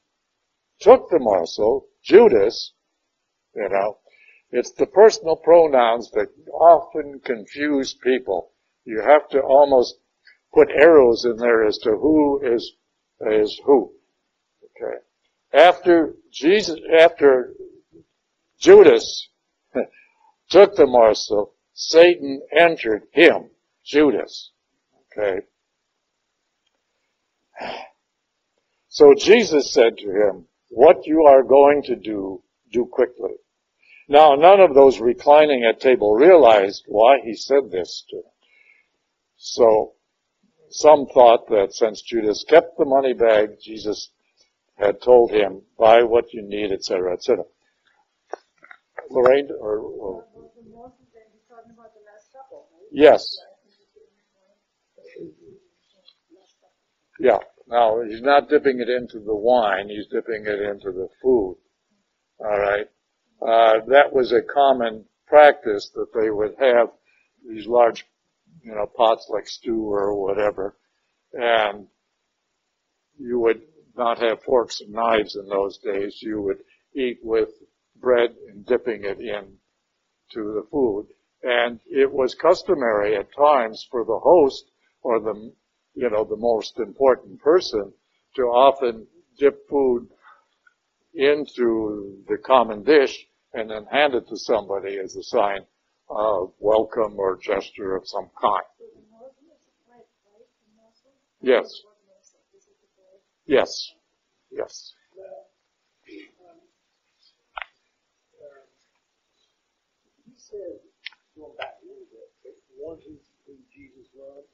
[0.81, 2.73] took the morsel, Judas,
[3.55, 3.99] you know,
[4.49, 8.51] it's the personal pronouns that often confuse people.
[8.83, 9.95] You have to almost
[10.53, 12.73] put arrows in there as to who is,
[13.29, 13.93] is who.
[14.63, 14.97] Okay.
[15.53, 17.53] After Jesus, after
[18.59, 19.29] Judas
[20.49, 23.49] took the morsel, Satan entered him,
[23.85, 24.51] Judas.
[25.17, 25.41] Okay.
[28.93, 32.43] So Jesus said to him, what you are going to do,
[32.73, 33.35] do quickly.
[34.09, 38.31] Now, none of those reclining at table realized why he said this to them.
[39.37, 39.93] So,
[40.71, 44.11] some thought that since Judas kept the money bag, Jesus
[44.77, 47.43] had told him, buy what you need, etc., etc.
[49.09, 50.25] Lorraine, or, or
[52.91, 53.25] yes,
[57.19, 61.57] yeah, Now, he's not dipping it into the wine, he's dipping it into the food.
[62.39, 62.87] Alright?
[63.39, 66.89] Uh, that was a common practice that they would have
[67.47, 68.05] these large,
[68.63, 70.77] you know, pots like stew or whatever,
[71.33, 71.87] and
[73.17, 73.61] you would
[73.95, 76.17] not have forks and knives in those days.
[76.21, 76.59] You would
[76.95, 77.49] eat with
[77.99, 79.57] bread and dipping it in
[80.33, 81.07] to the food.
[81.43, 84.65] And it was customary at times for the host
[85.01, 85.51] or the,
[85.95, 87.93] you know, the most important person
[88.35, 89.07] to often
[89.39, 90.07] dip food
[91.13, 95.65] into the common dish and then hand it to somebody as a sign
[96.11, 98.63] of welcome or gesture of some kind.
[101.41, 101.81] Yes.
[103.45, 103.93] Yes.
[104.51, 104.93] Yes.
[110.35, 110.83] Said,
[111.37, 113.15] going back a little bit, that one who,
[113.71, 114.51] Jesus loved.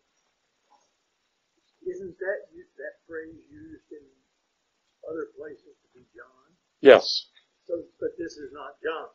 [1.81, 4.05] Isn't that that phrase used in
[5.09, 6.53] other places to be John?
[6.81, 7.27] Yes.
[7.65, 9.09] So, but this is not John.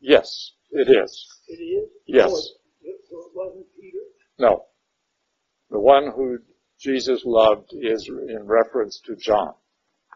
[0.00, 1.26] Yes, it is.
[1.48, 1.88] It is.
[2.06, 2.30] Yes.
[2.30, 2.36] So
[2.82, 3.98] it, it wasn't Peter.
[4.38, 4.64] No.
[5.70, 6.38] The one who
[6.80, 9.54] Jesus loved is in reference to John.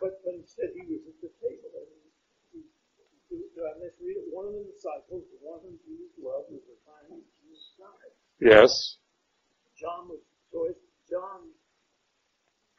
[0.00, 1.68] But but he said he was at the table.
[3.30, 4.24] Did I misread it?
[4.30, 8.12] One of the disciples, the one whom Jesus loved, was the time Jesus died.
[8.40, 8.96] Yes.
[9.78, 10.20] John was
[10.52, 11.52] so it's John.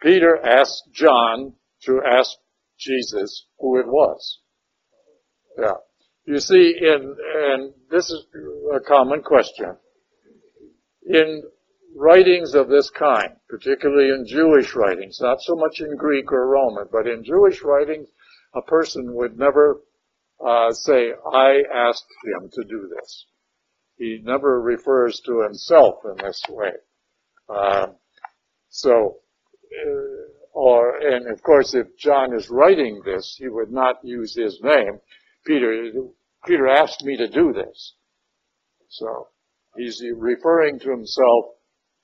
[0.02, 1.54] Peter asked John
[1.86, 2.38] to ask
[2.78, 4.40] Jesus who it was.
[5.58, 5.80] Yeah.
[6.26, 8.26] You see, in, and this is
[8.74, 9.76] a common question.
[11.06, 11.44] In
[11.96, 16.88] writings of this kind, particularly in Jewish writings, not so much in Greek or Roman,
[16.92, 18.08] but in Jewish writings,
[18.56, 19.82] a person would never
[20.46, 23.26] uh, say, I asked him to do this.
[23.98, 26.72] He never refers to himself in this way.
[27.50, 27.88] Uh,
[28.70, 29.18] so,
[30.54, 35.00] or, and of course, if John is writing this, he would not use his name.
[35.46, 35.92] Peter,
[36.46, 37.94] Peter asked me to do this.
[38.90, 39.28] So,
[39.76, 41.46] he's referring to himself,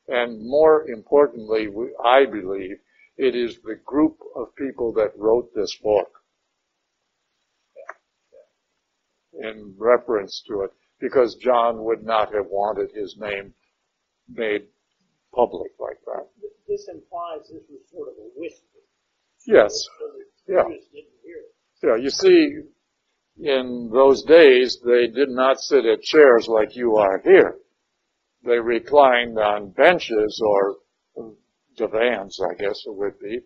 [0.08, 1.68] and more importantly,
[2.04, 2.78] I believe,
[3.18, 6.08] it is the group of people that wrote this book
[9.34, 13.54] in reference to it, because John would not have wanted his name
[14.28, 14.64] made
[15.34, 16.28] public like that.
[16.68, 18.66] This implies this was sort of a whisper.
[19.46, 19.72] Yes.
[19.98, 20.64] So Yeah.
[20.64, 20.84] Didn't
[21.24, 21.56] hear it.
[21.84, 22.64] Yeah, you see,
[23.40, 27.58] in those days, they did not sit at chairs like you are here.
[28.44, 30.78] They reclined on benches or
[31.78, 33.40] divans, I guess it would be.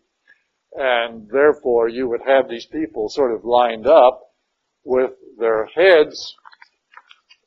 [0.76, 4.22] And therefore, you would have these people sort of lined up
[4.84, 6.36] with their heads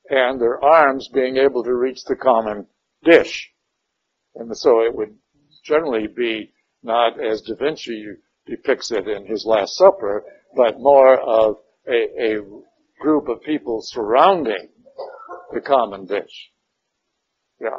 [0.09, 2.67] and their arms being able to reach the common
[3.03, 3.51] dish.
[4.37, 5.17] And so it would
[5.65, 6.53] generally be
[6.85, 8.07] not as Da Vinci
[8.47, 10.25] depicts it in his Last Supper,
[10.55, 11.57] but more of
[11.89, 12.41] a, a
[13.01, 14.69] group of people surrounding
[15.53, 16.51] the common dish.
[17.61, 17.71] Yeah.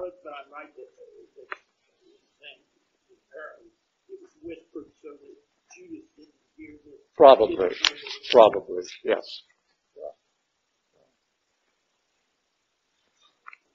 [7.15, 7.55] Probably.
[7.55, 9.41] didn't hear the- Probably, yes.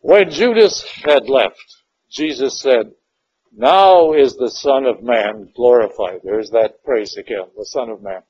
[0.01, 1.62] When Judas had left,
[2.11, 2.93] Jesus said,
[3.55, 6.20] now is the Son of Man glorified.
[6.24, 8.22] There's that phrase again, the Son of Man.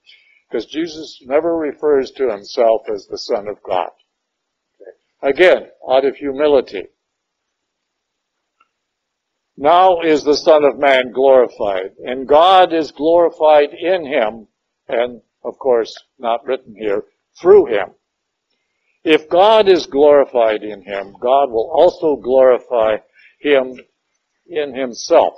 [0.52, 3.88] Because Jesus never refers to himself as the Son of God.
[5.22, 6.88] Again, out of humility.
[9.56, 14.48] Now is the Son of Man glorified, and God is glorified in him,
[14.88, 17.04] and of course, not written here,
[17.40, 17.94] through him.
[19.04, 22.98] If God is glorified in him, God will also glorify
[23.40, 23.80] him
[24.46, 25.34] in himself.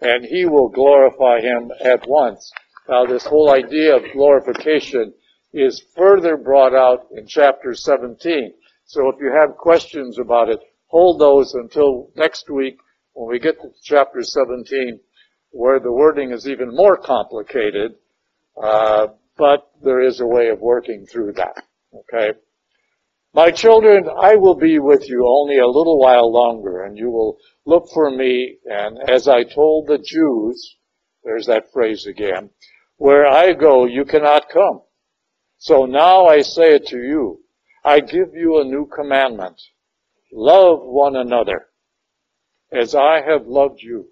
[0.00, 2.52] And he will glorify him at once.
[2.88, 5.14] Now this whole idea of glorification
[5.52, 8.52] is further brought out in chapter 17.
[8.84, 12.76] So if you have questions about it, hold those until next week
[13.14, 15.00] when we get to chapter 17
[15.54, 17.94] where the wording is even more complicated,
[18.60, 19.06] uh,
[19.38, 21.62] but there is a way of working through that.
[21.94, 22.38] Okay?
[23.32, 27.38] My children, I will be with you only a little while longer, and you will
[27.66, 30.76] look for me, and as I told the Jews,
[31.22, 32.50] there's that phrase again,
[32.96, 34.82] where I go, you cannot come.
[35.58, 37.40] So now I say it to you,
[37.84, 39.60] I give you a new commandment.
[40.32, 41.66] Love one another.
[42.72, 44.08] As I have loved you,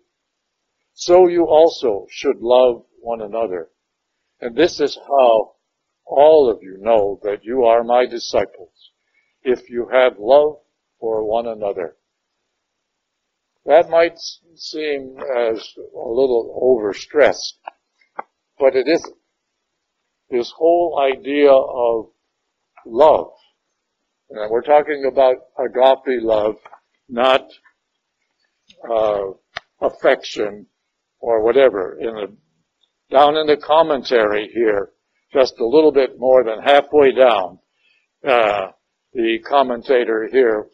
[0.94, 3.70] so you also should love one another.
[4.40, 5.54] And this is how
[6.04, 8.90] all of you know that you are my disciples
[9.42, 10.58] if you have love
[11.00, 11.96] for one another.
[13.64, 14.18] That might
[14.54, 17.54] seem as a little overstressed,
[18.62, 19.16] but it isn't.
[20.30, 22.10] This whole idea of
[22.86, 23.32] love,
[24.30, 26.54] and we're talking about agape love,
[27.08, 27.44] not
[28.88, 29.24] uh,
[29.80, 30.66] affection
[31.18, 31.98] or whatever.
[32.00, 32.36] In the
[33.10, 34.90] down in the commentary here,
[35.32, 37.58] just a little bit more than halfway down,
[38.24, 38.68] uh,
[39.12, 40.68] the commentator here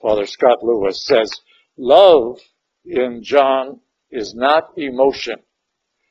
[0.00, 1.28] Father Scott Lewis says,
[1.76, 2.38] love
[2.84, 5.36] in John is not emotion,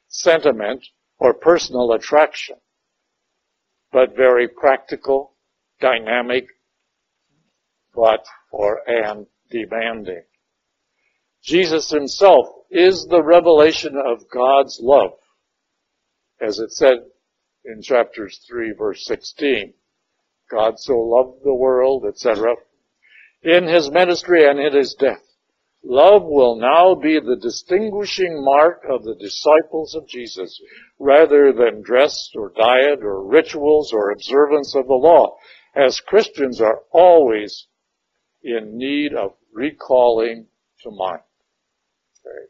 [0.08, 0.86] sentiment,
[1.20, 2.58] or personal attraction,
[3.92, 5.36] but very practical,
[5.80, 6.48] dynamic,
[7.96, 10.24] but or and demanding.
[11.44, 15.14] Jesus himself is the revelation of God's love,
[16.42, 16.98] as it said
[17.66, 19.74] in chapters 3 verse 16.
[20.50, 22.56] God so loved the world, etc
[23.42, 25.24] in his ministry and in his death.
[25.90, 30.60] Love will now be the distinguishing mark of the disciples of Jesus,
[31.00, 35.38] rather than dress or diet or rituals or observance of the law,
[35.74, 37.68] as Christians are always
[38.44, 40.48] in need of recalling
[40.82, 41.22] to mind.
[42.20, 42.48] Okay.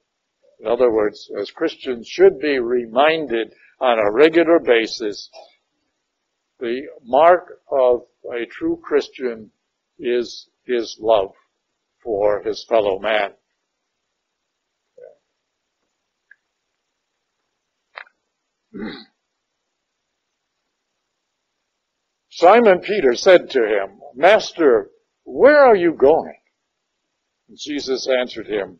[0.61, 5.29] In other words, as Christians should be reminded on a regular basis,
[6.59, 9.51] the mark of a true Christian
[9.99, 11.33] is his love
[12.07, 13.31] for his fellow man.
[22.29, 24.89] Simon Peter said to him, Master,
[25.25, 26.37] where are you going?
[27.49, 28.79] And Jesus answered him,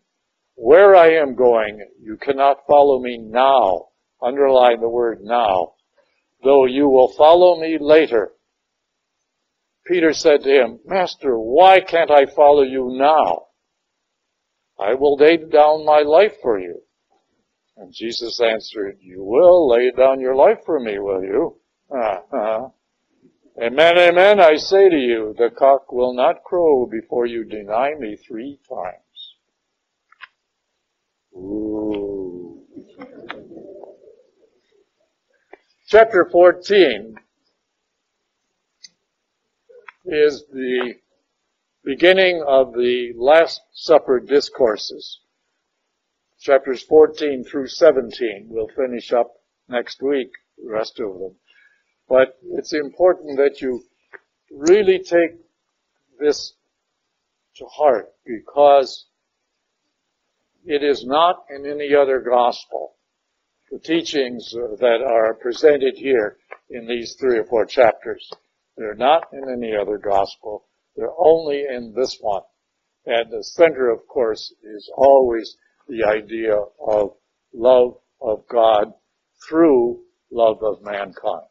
[0.55, 3.87] Where I am going, you cannot follow me now.
[4.21, 5.73] Underline the word now.
[6.45, 8.31] Though you will follow me later.
[9.87, 13.47] Peter said to him, Master, why can't I follow you now?
[14.79, 16.81] I will lay down my life for you.
[17.77, 21.57] And Jesus answered, You will lay down your life for me, will you?
[21.89, 22.69] Uh-huh.
[23.61, 28.15] Amen, amen, I say to you, the cock will not crow before you deny me
[28.15, 29.35] three times.
[31.35, 32.61] Ooh.
[35.87, 37.15] Chapter 14
[40.07, 40.93] is the
[41.83, 45.19] beginning of the Last Supper discourses.
[46.39, 48.47] Chapters 14 through 17.
[48.49, 49.33] We'll finish up
[49.67, 51.35] next week, the rest of them.
[52.07, 53.83] But it's important that you
[54.49, 55.39] really take
[56.19, 56.53] this
[57.57, 59.07] to heart because
[60.65, 62.93] it is not in any other gospel.
[63.71, 66.37] The teachings that are presented here
[66.69, 68.31] in these three or four chapters.
[68.77, 70.65] They're not in any other gospel.
[70.95, 72.43] They're only in this one.
[73.05, 75.55] And the center, of course, is always
[75.87, 76.55] the idea
[76.87, 77.11] of
[77.53, 78.93] love of God
[79.47, 80.01] through
[80.31, 81.47] love of mankind.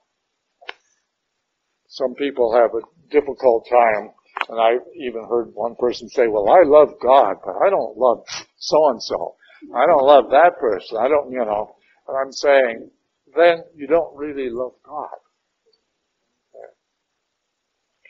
[1.89, 4.11] Some people have a difficult time,
[4.49, 8.25] and I even heard one person say, well, I love God, but I don't love
[8.59, 9.37] so and so.
[9.75, 10.99] I don't love that person.
[10.99, 11.75] I don't, you know.
[12.07, 12.91] And I'm saying,
[13.35, 15.17] then you don't really love God.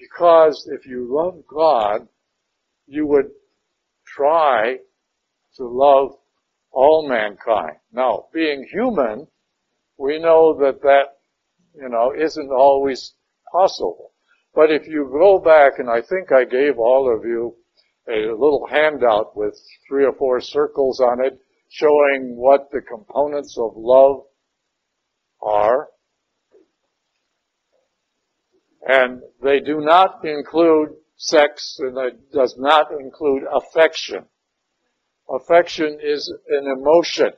[0.07, 2.07] Because if you love God,
[2.87, 3.31] you would
[4.07, 4.77] try
[5.57, 6.13] to love
[6.71, 7.77] all mankind.
[7.93, 9.27] Now, being human,
[9.99, 11.17] we know that that,
[11.75, 13.15] you know, isn't always
[13.51, 14.13] possible.
[14.55, 17.57] But if you go back, and I think I gave all of you
[18.09, 21.39] a little handout with three or four circles on it
[21.69, 24.23] showing what the components of love
[25.43, 25.89] are.
[28.87, 34.27] And they do not include sex and it does not include affection.
[35.29, 37.31] Affection is an emotion.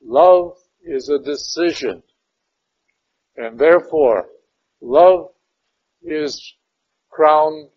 [0.00, 0.52] Love
[0.84, 2.02] is a decision.
[3.36, 4.28] And therefore,
[4.80, 5.30] love
[6.02, 6.54] is
[7.10, 7.70] crowned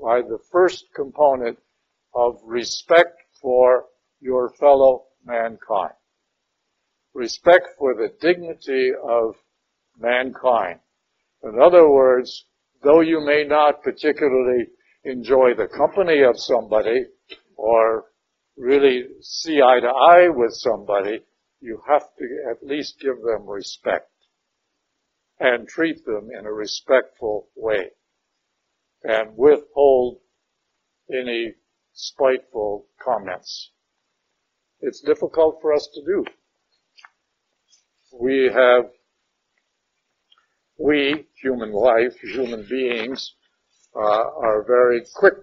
[0.00, 1.58] by the first component
[2.14, 3.84] of respect for
[4.20, 5.92] your fellow mankind.
[7.12, 9.34] Respect for the dignity of
[9.98, 10.80] mankind.
[11.42, 12.46] In other words,
[12.82, 14.66] though you may not particularly
[15.04, 17.06] enjoy the company of somebody
[17.56, 18.06] or
[18.56, 21.20] really see eye to eye with somebody,
[21.60, 24.10] you have to at least give them respect
[25.40, 27.90] and treat them in a respectful way
[29.04, 30.18] and withhold
[31.10, 31.54] any
[31.92, 33.70] spiteful comments.
[34.80, 36.24] It's difficult for us to do.
[38.20, 38.90] We have
[40.78, 43.34] we, human life, human beings,
[43.96, 45.34] uh, are very quick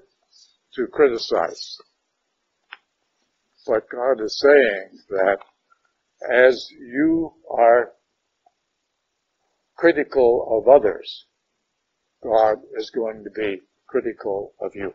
[0.74, 1.78] to criticize.
[3.68, 5.40] But God is saying that
[6.32, 7.92] as you are
[9.76, 11.26] critical of others,
[12.24, 14.94] God is going to be critical of you.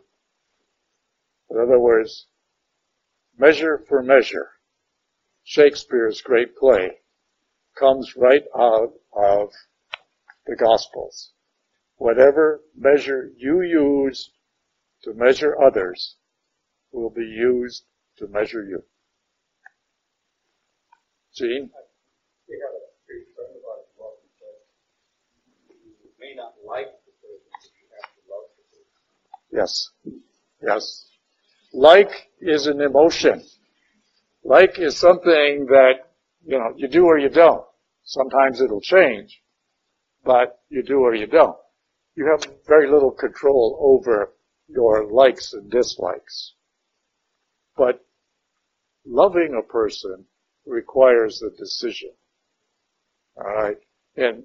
[1.51, 2.27] In other words,
[3.39, 4.49] measure for measure,
[5.45, 6.99] Shakespeare's great play
[7.79, 9.53] comes right out of
[10.51, 11.31] the Gospels.
[11.97, 14.31] Whatever measure you use
[15.05, 16.17] to measure others
[16.93, 17.85] will be used
[18.19, 18.83] to measure you.
[21.37, 21.71] Gene?
[22.49, 24.59] We have a great friend of ours who often says,
[26.03, 28.91] you may not like the person, but you have to love the person.
[29.53, 29.91] Yes.
[30.61, 31.07] Yes.
[31.73, 33.45] Like is an emotion.
[34.43, 36.11] Like is something that,
[36.45, 37.65] you know, you do or you don't.
[38.03, 39.40] Sometimes it'll change,
[40.25, 41.57] but you do or you don't.
[42.15, 44.33] You have very little control over
[44.69, 46.55] your likes and dislikes.
[47.77, 48.05] But
[49.07, 50.27] loving a person
[50.67, 52.11] requires a decision.
[53.37, 53.79] Alright?
[54.17, 54.45] And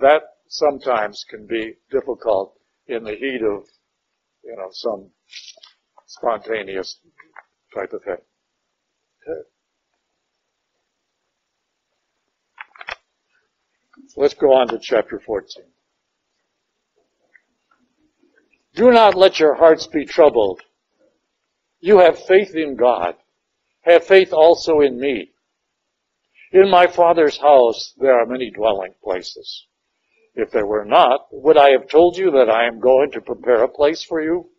[0.00, 2.54] that sometimes can be difficult
[2.86, 3.64] in the heat of,
[4.44, 5.10] you know, some
[6.06, 6.98] spontaneous
[7.74, 8.16] type of thing.
[14.16, 15.64] Let's go on to chapter 14.
[18.74, 20.60] Do not let your hearts be troubled.
[21.80, 23.16] You have faith in God.
[23.82, 25.32] Have faith also in me.
[26.52, 29.66] In my Father's house there are many dwelling places.
[30.34, 33.62] If there were not, would I have told you that I am going to prepare
[33.62, 34.50] a place for you?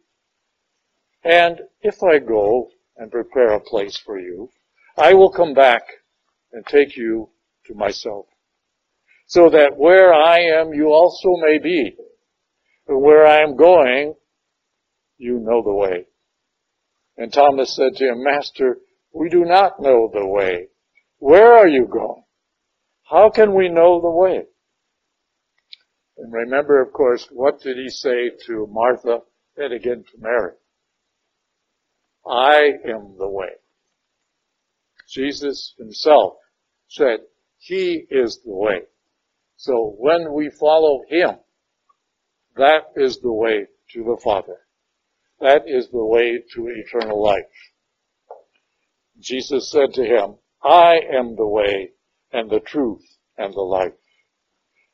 [1.24, 4.50] And if I go and prepare a place for you,
[4.98, 5.84] I will come back
[6.52, 7.30] and take you
[7.66, 8.28] to myself,
[9.34, 11.96] so that where I am, you also may be.
[12.88, 14.14] And where I am going,
[15.18, 16.06] you know the way.
[17.18, 18.78] And Thomas said to him, Master,
[19.12, 20.68] we do not know the way.
[21.18, 22.22] Where are you going?
[23.10, 24.44] How can we know the way?
[26.16, 29.22] And remember, of course, what did he say to Martha
[29.58, 30.54] and again to Mary?
[32.24, 33.54] I am the way.
[35.10, 36.36] Jesus himself
[36.88, 37.22] said,
[37.58, 38.82] He is the way.
[39.64, 41.38] So when we follow Him,
[42.58, 44.58] that is the way to the Father.
[45.40, 47.46] That is the way to eternal life.
[49.22, 51.92] Jesus said to him, I am the way
[52.34, 53.06] and the truth
[53.38, 53.94] and the life.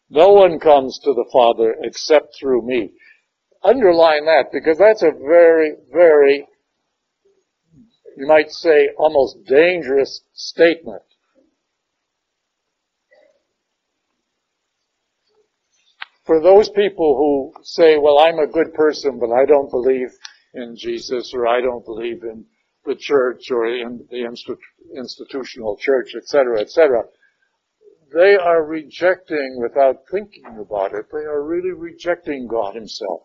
[0.07, 2.91] No one comes to the Father except through me.
[3.63, 6.47] Underline that because that's a very, very,
[8.15, 11.01] you might say, almost dangerous statement.
[16.29, 20.09] For those people who say, well, I'm a good person, but I don't believe
[20.53, 22.45] in Jesus or I don't believe in
[22.85, 24.29] the church or in the
[24.95, 27.05] institutional church, etc., etc.,
[28.13, 31.07] they are rejecting without thinking about it.
[31.11, 33.21] They are really rejecting God himself.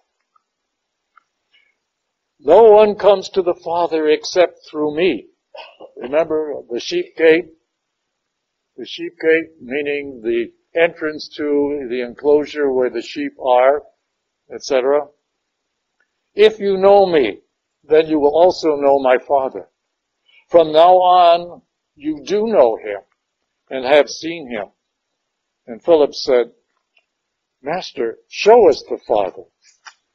[2.40, 5.26] No one comes to the Father except through me.
[5.98, 7.50] Remember the sheep gate?
[8.78, 13.83] The sheep gate meaning the entrance to the enclosure where the sheep are,
[14.53, 15.09] etc.
[16.35, 17.41] If you know me,
[17.85, 19.68] then you will also know my Father.
[20.49, 21.62] From now on,
[21.95, 23.01] you do know him
[23.70, 24.68] and have seen him.
[25.66, 26.53] And Philip said,
[27.62, 29.45] Master, show us the Father.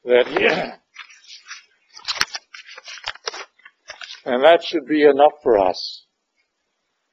[0.05, 0.45] That he,
[4.25, 6.05] and that should be enough for us.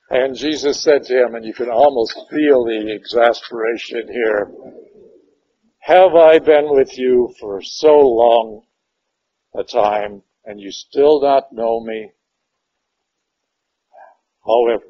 [0.08, 4.52] And Jesus said to him, and you can almost feel the exasperation here,
[5.80, 8.62] have I been with you for so long
[9.54, 12.10] a time and you still not know me?
[14.44, 14.84] However,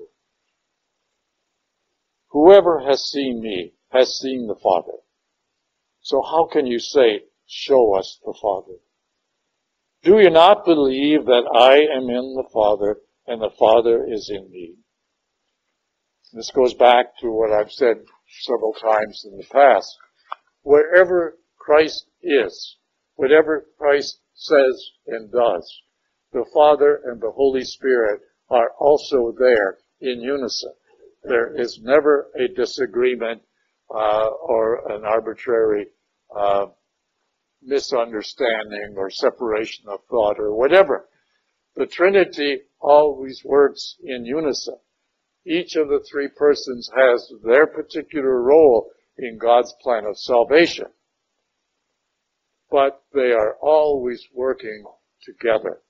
[2.29, 4.99] whoever has seen me has seen the Father.
[6.03, 8.75] So how can you say, show us the Father?
[10.03, 14.51] Do you not believe that I am in the Father and the Father is in
[14.51, 14.75] me?
[16.37, 17.97] This goes back to what I've said
[18.43, 19.89] several times in the past.
[20.61, 22.77] Wherever Christ is,
[23.15, 25.83] whatever Christ says and does,
[26.35, 28.21] the Father and the Holy Spirit
[28.51, 30.75] are also there in unison.
[31.25, 33.41] There is never a disagreement
[33.89, 35.87] uh, or an arbitrary
[36.39, 36.67] uh,
[37.63, 41.09] misunderstanding or separation of thought or whatever.
[41.77, 44.77] The Trinity always works in unison.
[45.47, 50.87] Each of the three persons has their particular role in God's plan of salvation.
[52.69, 54.85] But they are always working
[55.23, 55.83] together.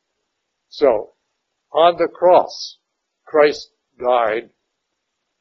[0.68, 1.14] So,
[1.72, 2.78] on the cross,
[3.24, 4.50] Christ died,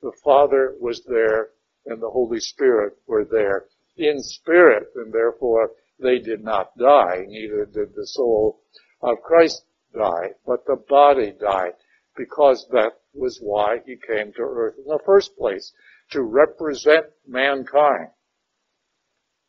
[0.01, 1.49] the Father was there,
[1.86, 3.66] and the Holy Spirit were there
[3.97, 8.61] in spirit, and therefore they did not die, neither did the soul
[9.01, 11.74] of Christ die, but the body died,
[12.16, 15.74] because that was why he came to earth in the first place,
[16.11, 18.09] to represent mankind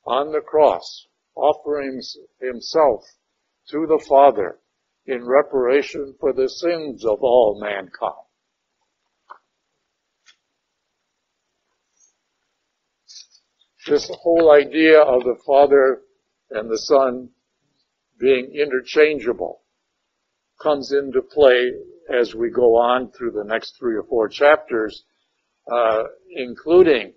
[0.04, 2.00] on the cross, offering
[2.40, 3.04] himself
[3.68, 4.58] to the Father
[5.06, 8.14] in reparation for the sins of all mankind.
[13.86, 16.02] This whole idea of the Father
[16.50, 17.30] and the Son
[18.18, 19.60] being interchangeable
[20.60, 21.72] comes into play
[22.08, 25.04] as we go on through the next three or four chapters,
[25.70, 26.04] uh,
[26.34, 27.14] including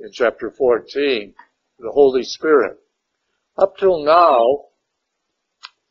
[0.00, 1.34] in chapter 14,
[1.78, 2.78] the Holy Spirit.
[3.56, 4.64] Up till now,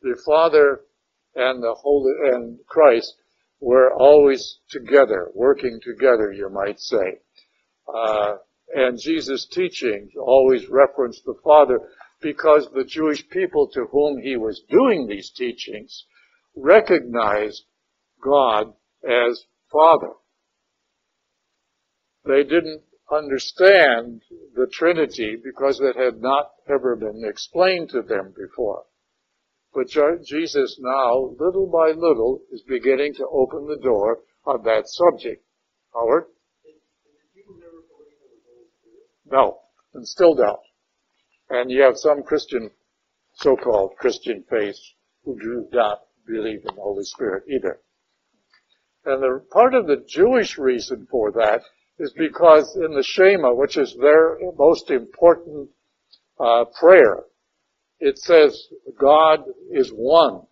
[0.02, 0.80] the Father
[1.34, 3.14] and the Holy and Christ
[3.60, 7.20] were always together, working together, you might say.
[7.92, 8.36] Uh,
[8.74, 11.80] and Jesus' teachings always referenced the Father
[12.20, 16.04] because the Jewish people to whom he was doing these teachings
[16.56, 17.64] recognized
[18.24, 18.72] God
[19.04, 20.12] as Father.
[22.24, 24.22] They didn't understand
[24.54, 28.84] the Trinity because it had not ever been explained to them before.
[29.74, 29.88] But
[30.24, 35.44] Jesus now, little by little, is beginning to open the door on that subject.
[35.92, 36.24] Howard?
[39.26, 39.58] No,
[39.94, 40.60] and still don't.
[41.50, 42.70] And you have some Christian,
[43.34, 44.78] so-called Christian faith
[45.24, 47.80] who do not believe in the Holy Spirit either.
[49.04, 51.62] And the part of the Jewish reason for that
[51.98, 55.68] is because in the Shema, which is their most important
[56.40, 57.24] uh, prayer,
[58.00, 59.40] it says God
[59.70, 60.42] is one.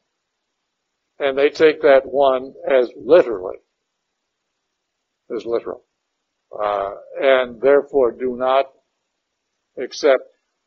[1.19, 3.59] And they take that one as literally.
[5.35, 5.85] As literal.
[6.53, 6.91] Uh,
[7.21, 8.67] and therefore do not
[9.79, 10.25] accept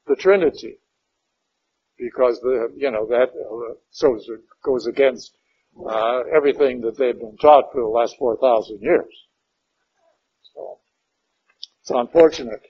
[0.08, 0.80] the Trinity.
[1.98, 4.18] Because the, you know, that uh, so
[4.64, 5.38] goes against
[5.78, 9.14] uh, everything that they've been taught for the last 4,000 years.
[10.54, 10.80] So,
[11.82, 12.62] it's unfortunate.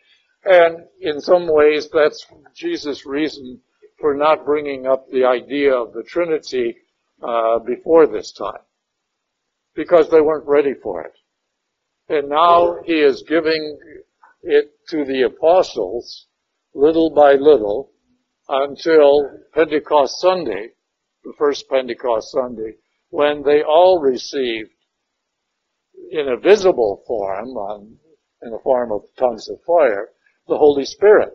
[0.43, 2.25] And in some ways, that's
[2.55, 3.61] Jesus' reason
[3.99, 6.75] for not bringing up the idea of the Trinity
[7.23, 8.61] uh, before this time,
[9.75, 11.13] because they weren't ready for it.
[12.07, 13.79] And now he is giving
[14.43, 16.27] it to the apostles
[16.73, 17.91] little by little
[18.47, 20.69] until Pentecost Sunday,
[21.23, 22.75] the first Pentecost Sunday,
[23.15, 24.71] when they all received
[26.11, 27.95] in a visible form, on,
[28.41, 30.09] in the form of tongues of fire,
[30.49, 31.31] the Holy Spirit.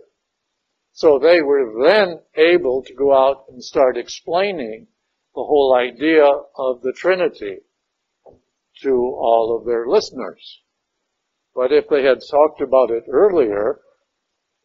[0.92, 4.88] So they were then able to go out and start explaining
[5.34, 7.60] the whole idea of the Trinity
[8.82, 10.60] to all of their listeners.
[11.54, 13.80] But if they had talked about it earlier,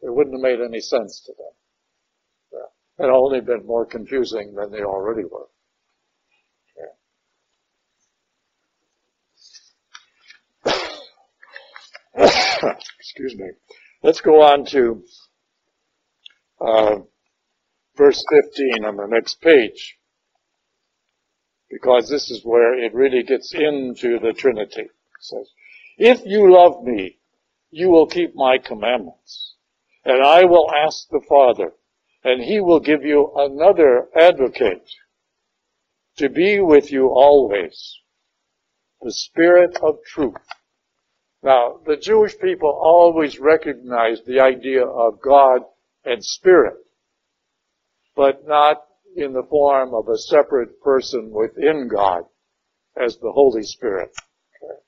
[0.02, 2.60] it wouldn't have made any sense to them.
[2.98, 5.48] It had only been more confusing than they already were.
[12.98, 13.50] Excuse me.
[14.02, 15.02] Let's go on to
[16.60, 16.98] uh,
[17.96, 19.96] verse 15 on the next page.
[21.70, 24.82] Because this is where it really gets into the Trinity.
[24.82, 25.50] It says,
[25.98, 27.18] If you love me,
[27.70, 29.54] you will keep my commandments.
[30.04, 31.72] And I will ask the Father,
[32.22, 34.88] and he will give you another advocate
[36.18, 37.98] to be with you always.
[39.02, 40.36] The Spirit of truth.
[41.42, 45.62] Now, the Jewish people always recognized the idea of God
[46.04, 46.76] and Spirit,
[48.14, 48.82] but not
[49.16, 52.24] in the form of a separate person within God
[53.00, 54.10] as the Holy Spirit.
[54.62, 54.80] Okay.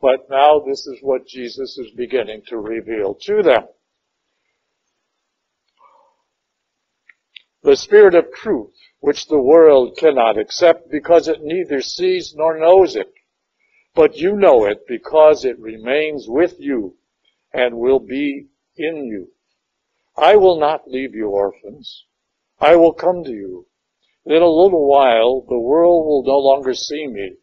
[0.00, 3.64] But now this is what Jesus is beginning to reveal to them.
[7.62, 12.94] The Spirit of truth, which the world cannot accept because it neither sees nor knows
[12.94, 13.13] it.
[13.94, 16.96] But you know it because it remains with you
[17.52, 19.28] and will be in you.
[20.16, 22.04] I will not leave you orphans.
[22.60, 23.66] I will come to you.
[24.26, 27.34] In a little while, the world will no longer see me,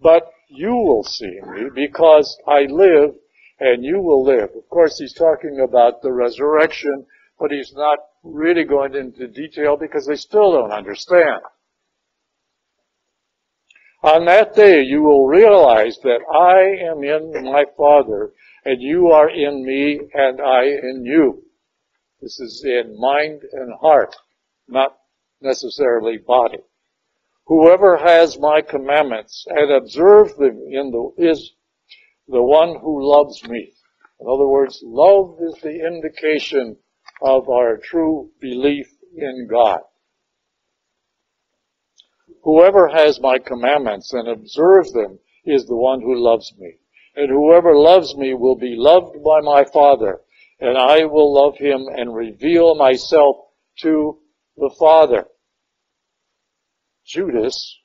[0.00, 3.14] but you will see me because I live
[3.60, 4.50] and you will live.
[4.56, 7.06] Of course, he's talking about the resurrection,
[7.38, 11.42] but he's not really going into detail because they still don't understand.
[14.02, 18.32] On that day you will realize that I am in my Father
[18.64, 21.42] and you are in me and I in you.
[22.20, 24.14] This is in mind and heart,
[24.68, 24.98] not
[25.40, 26.58] necessarily body.
[27.46, 31.54] Whoever has my commandments and observes them the, is
[32.28, 33.72] the one who loves me.
[34.20, 36.76] In other words, love is the indication
[37.22, 39.80] of our true belief in God.
[42.48, 46.76] Whoever has my commandments and observes them is the one who loves me.
[47.14, 50.22] And whoever loves me will be loved by my Father,
[50.58, 53.36] and I will love him and reveal myself
[53.80, 54.20] to
[54.56, 55.26] the Father.
[57.04, 57.82] Judas,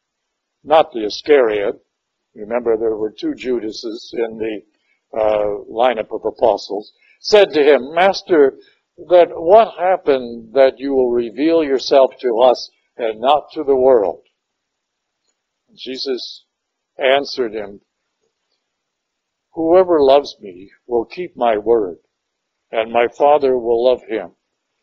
[0.63, 1.75] not the Iscariot,
[2.33, 4.61] remember there were two Judases in the
[5.19, 8.57] uh, lineup of apostles, said to him, Master,
[9.09, 14.21] that what happened that you will reveal yourself to us and not to the world?
[15.75, 16.45] Jesus
[16.97, 17.81] answered him,
[19.53, 21.97] Whoever loves me will keep my word,
[22.71, 24.35] and my Father will love him,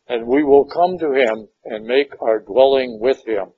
[0.07, 3.53] and we will come to him and make our dwelling with him.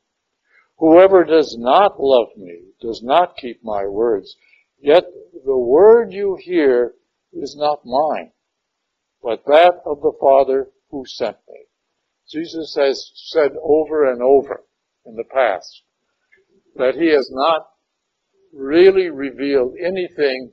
[0.78, 4.36] Whoever does not love me does not keep my words.
[4.80, 5.06] Yet
[5.46, 6.94] the word you hear
[7.32, 8.34] is not mine,
[9.22, 11.66] but that of the Father who sent me.
[12.30, 14.66] Jesus has said over and over
[15.06, 15.84] in the past
[16.76, 17.68] that he has not
[18.54, 20.52] really revealed anything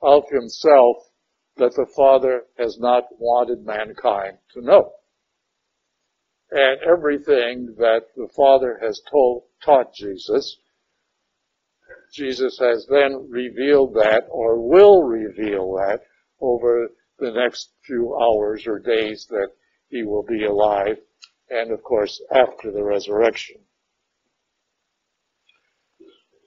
[0.00, 0.96] of himself
[1.56, 4.92] that the Father has not wanted mankind to know
[6.52, 10.58] and everything that the Father has told, taught Jesus,
[12.12, 16.02] Jesus has then revealed that or will reveal that
[16.40, 19.48] over the next few hours or days that
[19.88, 20.98] he will be alive
[21.48, 23.56] and of course after the resurrection.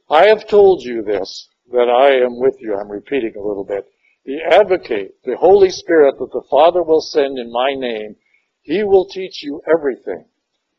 [0.09, 2.75] I have told you this, that I am with you.
[2.75, 3.85] I'm repeating a little bit.
[4.25, 8.15] The advocate, the Holy Spirit that the Father will send in my name,
[8.61, 10.25] he will teach you everything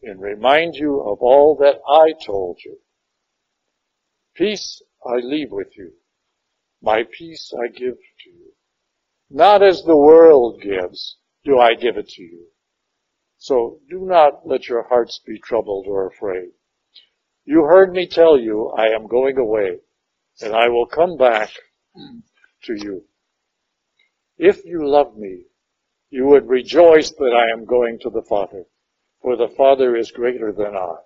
[0.03, 2.79] and remind you of all that I told you.
[4.35, 5.93] Peace I leave with you.
[6.83, 8.53] My peace I give to you.
[9.31, 12.47] Not as the world gives, do I give it to you.
[13.39, 16.51] So do not let your hearts be troubled or afraid.
[17.49, 19.79] You heard me tell you I am going away
[20.43, 21.51] and I will come back
[22.65, 23.05] to you.
[24.37, 25.45] If you love me,
[26.11, 28.65] you would rejoice that I am going to the Father,
[29.23, 30.97] for the Father is greater than I.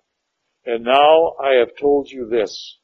[0.65, 2.79] And now I have told you this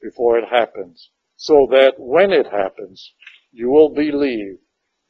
[0.00, 3.12] before it happens, so that when it happens,
[3.52, 4.56] you will believe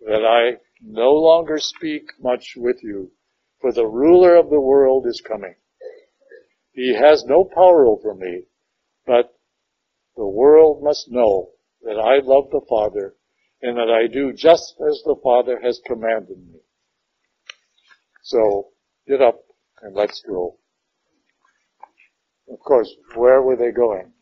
[0.00, 3.12] that I no longer speak much with you,
[3.60, 5.54] for the ruler of the world is coming.
[6.74, 8.42] He has no power over me,
[9.06, 9.32] but
[10.16, 11.50] the world must know
[11.82, 13.14] that I love the Father
[13.62, 16.58] and that I do just as the Father has commanded me.
[18.22, 18.68] So,
[19.06, 19.40] get up
[19.82, 20.56] and let's go.
[22.50, 24.12] Of course, where were they going?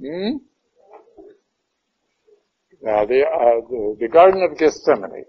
[0.00, 0.36] Hmm?
[2.80, 5.24] Now, the, uh, the, the Garden of Gethsemane.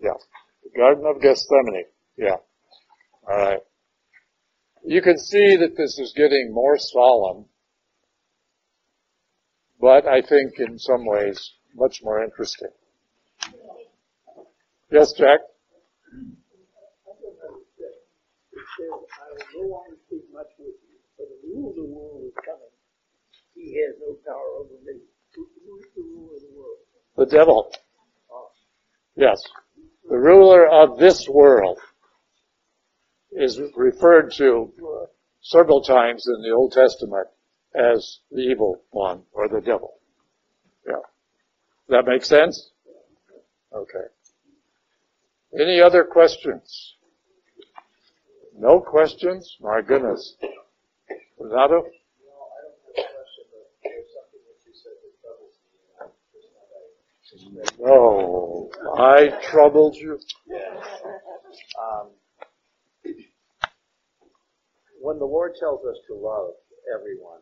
[0.00, 0.10] Yeah.
[0.64, 1.84] The Garden of Gethsemane.
[2.22, 2.36] Yeah.
[3.28, 3.60] Alright.
[4.84, 7.46] You can see that this is getting more solemn
[9.82, 12.68] but I think in some ways much more interesting.
[14.92, 15.40] Yes, Jack?
[18.52, 21.82] It says, I will no longer speak much with you, for the rule of the
[21.82, 22.72] world is coming.
[23.56, 25.00] He has no power over me.
[25.34, 26.78] Who, who is the ruler of the world?
[27.16, 27.72] The devil.
[28.30, 28.50] Oh.
[29.16, 29.42] Yes.
[30.08, 31.80] The ruler of this world
[33.32, 34.72] is referred to
[35.40, 37.28] several times in the Old Testament
[37.74, 39.94] as the evil one or the devil.
[40.86, 40.94] Yeah.
[41.88, 42.70] That makes sense?
[43.74, 44.06] Okay.
[45.58, 46.94] Any other questions?
[48.56, 49.56] No questions?
[49.60, 50.36] My goodness.
[51.38, 51.84] Renato?
[57.84, 60.18] Oh, I troubled you.
[61.78, 62.08] Um,
[65.02, 66.54] when the Lord tells us to love
[66.94, 67.40] everyone,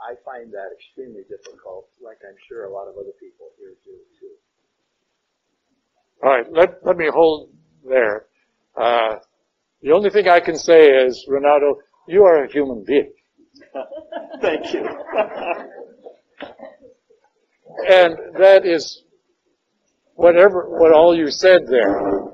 [0.00, 3.92] I find that extremely difficult, like I'm sure a lot of other people here do
[4.18, 4.34] too.
[6.22, 7.50] All right, let, let me hold
[7.88, 8.26] there.
[8.76, 9.16] Uh,
[9.80, 11.78] the only thing I can say is, Renato,
[12.08, 13.12] you are a human being.
[14.42, 14.88] Thank you.
[17.88, 19.04] and that is
[20.14, 22.33] whatever, what all you said there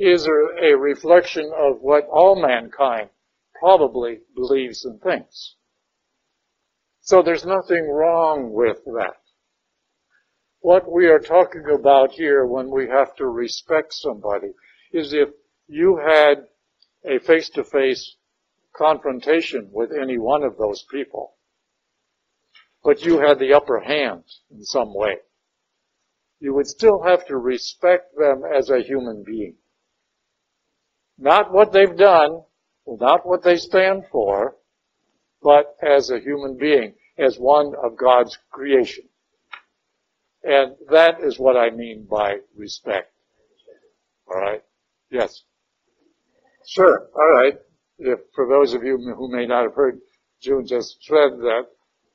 [0.00, 3.10] is a, reflection of what all mankind
[3.58, 5.56] probably believes and thinks.
[7.02, 9.16] So there's nothing wrong with that.
[10.60, 14.52] What we are talking about here when we have to respect somebody
[14.92, 15.28] is if
[15.68, 16.46] you had
[17.04, 18.16] a face-to-face
[18.74, 21.34] confrontation with any one of those people,
[22.82, 25.16] but you had the upper hand in some way.
[26.38, 29.56] You would still have to respect them as a human being.
[31.20, 32.42] Not what they've done,
[32.86, 34.56] not what they stand for,
[35.42, 39.04] but as a human being, as one of God's creation.
[40.42, 43.12] And that is what I mean by respect.
[44.26, 44.62] Alright?
[45.10, 45.42] Yes.
[46.66, 47.08] Sure.
[47.14, 47.58] Alright.
[47.98, 50.00] If, for those of you who may not have heard,
[50.40, 51.66] June just said that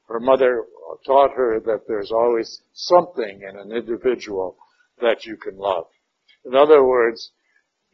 [0.07, 0.65] her mother
[1.05, 4.57] taught her that there's always something in an individual
[4.99, 5.85] that you can love.
[6.43, 7.31] In other words,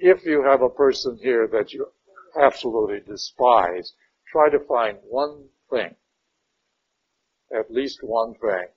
[0.01, 1.85] if you have a person here that you
[2.41, 3.93] absolutely despise,
[4.31, 5.95] try to find one thing,
[7.57, 8.67] at least one thing,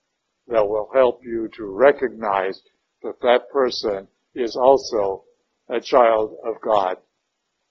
[0.49, 2.61] that will help you to recognize
[3.03, 5.25] that that person is also
[5.71, 6.99] a child of God.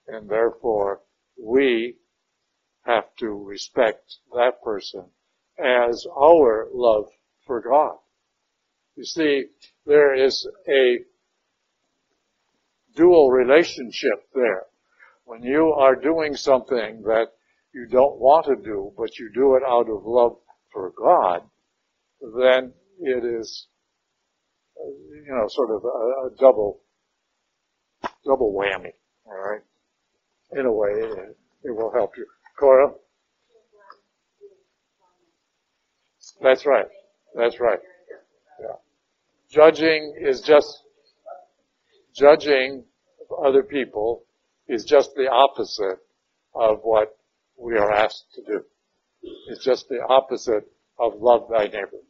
[0.08, 1.02] And therefore,
[1.40, 1.96] we
[2.84, 5.06] have to respect that person
[5.58, 7.06] as our love
[7.46, 7.96] for God.
[8.96, 9.44] You see,
[9.86, 10.98] there is a
[12.94, 14.62] dual relationship there.
[15.24, 17.28] When you are doing something that
[17.72, 20.36] you don't want to do, but you do it out of love
[20.72, 21.42] for God,
[22.38, 23.66] then it is,
[24.76, 26.80] you know, sort of a, a double,
[28.24, 28.92] double whammy.
[29.26, 29.62] All right.
[30.52, 32.26] In a way, it, it will help you.
[32.58, 32.92] Cora?
[36.40, 36.86] That's right.
[37.34, 37.78] That's right.
[38.60, 38.76] Yeah.
[39.50, 40.82] Judging is just,
[42.14, 42.84] judging
[43.44, 44.24] other people
[44.68, 45.98] is just the opposite
[46.54, 47.16] of what
[47.58, 48.64] we are asked to do.
[49.48, 50.64] It's just the opposite
[50.98, 52.02] of love thy neighbor.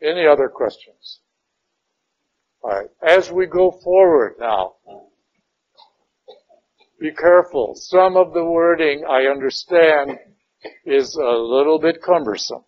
[0.00, 0.10] Yeah.
[0.10, 1.20] Any other questions?
[2.62, 2.90] Alright.
[3.02, 4.74] As we go forward now,
[7.00, 7.74] be careful.
[7.74, 10.18] Some of the wording I understand
[10.86, 12.64] is a little bit cumbersome.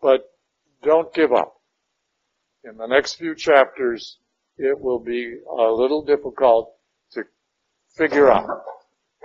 [0.00, 0.22] But
[0.82, 1.61] don't give up.
[2.64, 4.18] In the next few chapters,
[4.56, 6.74] it will be a little difficult
[7.12, 7.24] to
[7.96, 8.46] figure out.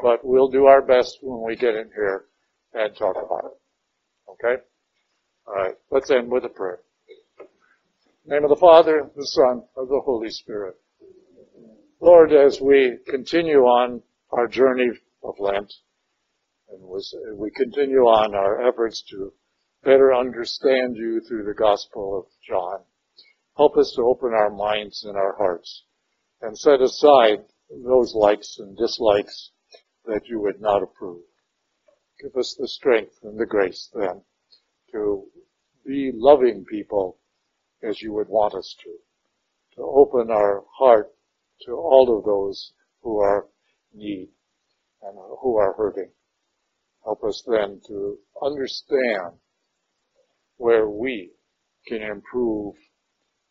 [0.01, 2.25] But we'll do our best when we get in here
[2.73, 4.31] and talk about it.
[4.31, 4.61] Okay?
[5.47, 6.79] Alright, let's end with a prayer.
[8.25, 10.75] name of the Father, the Son, of the Holy Spirit.
[12.01, 14.01] Lord, as we continue on
[14.31, 14.89] our journey
[15.23, 15.73] of Lent,
[16.69, 16.81] and
[17.37, 19.31] we continue on our efforts to
[19.83, 22.81] better understand you through the Gospel of John,
[23.57, 25.83] help us to open our minds and our hearts
[26.41, 27.39] and set aside
[27.69, 29.51] those likes and dislikes
[30.05, 31.23] that you would not approve.
[32.21, 34.21] Give us the strength and the grace then
[34.91, 35.23] to
[35.85, 37.17] be loving people
[37.83, 38.91] as you would want us to,
[39.75, 41.11] to open our heart
[41.65, 43.47] to all of those who are
[43.93, 44.29] need
[45.01, 46.11] and who are hurting.
[47.03, 49.33] Help us then to understand
[50.57, 51.31] where we
[51.87, 52.75] can improve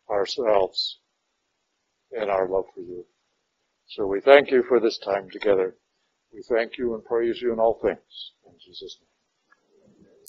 [0.09, 0.99] ourselves
[2.11, 3.05] in our love for you.
[3.87, 5.75] So we thank you for this time together.
[6.33, 8.33] We thank you and praise you in all things.
[8.45, 9.06] In Jesus' name.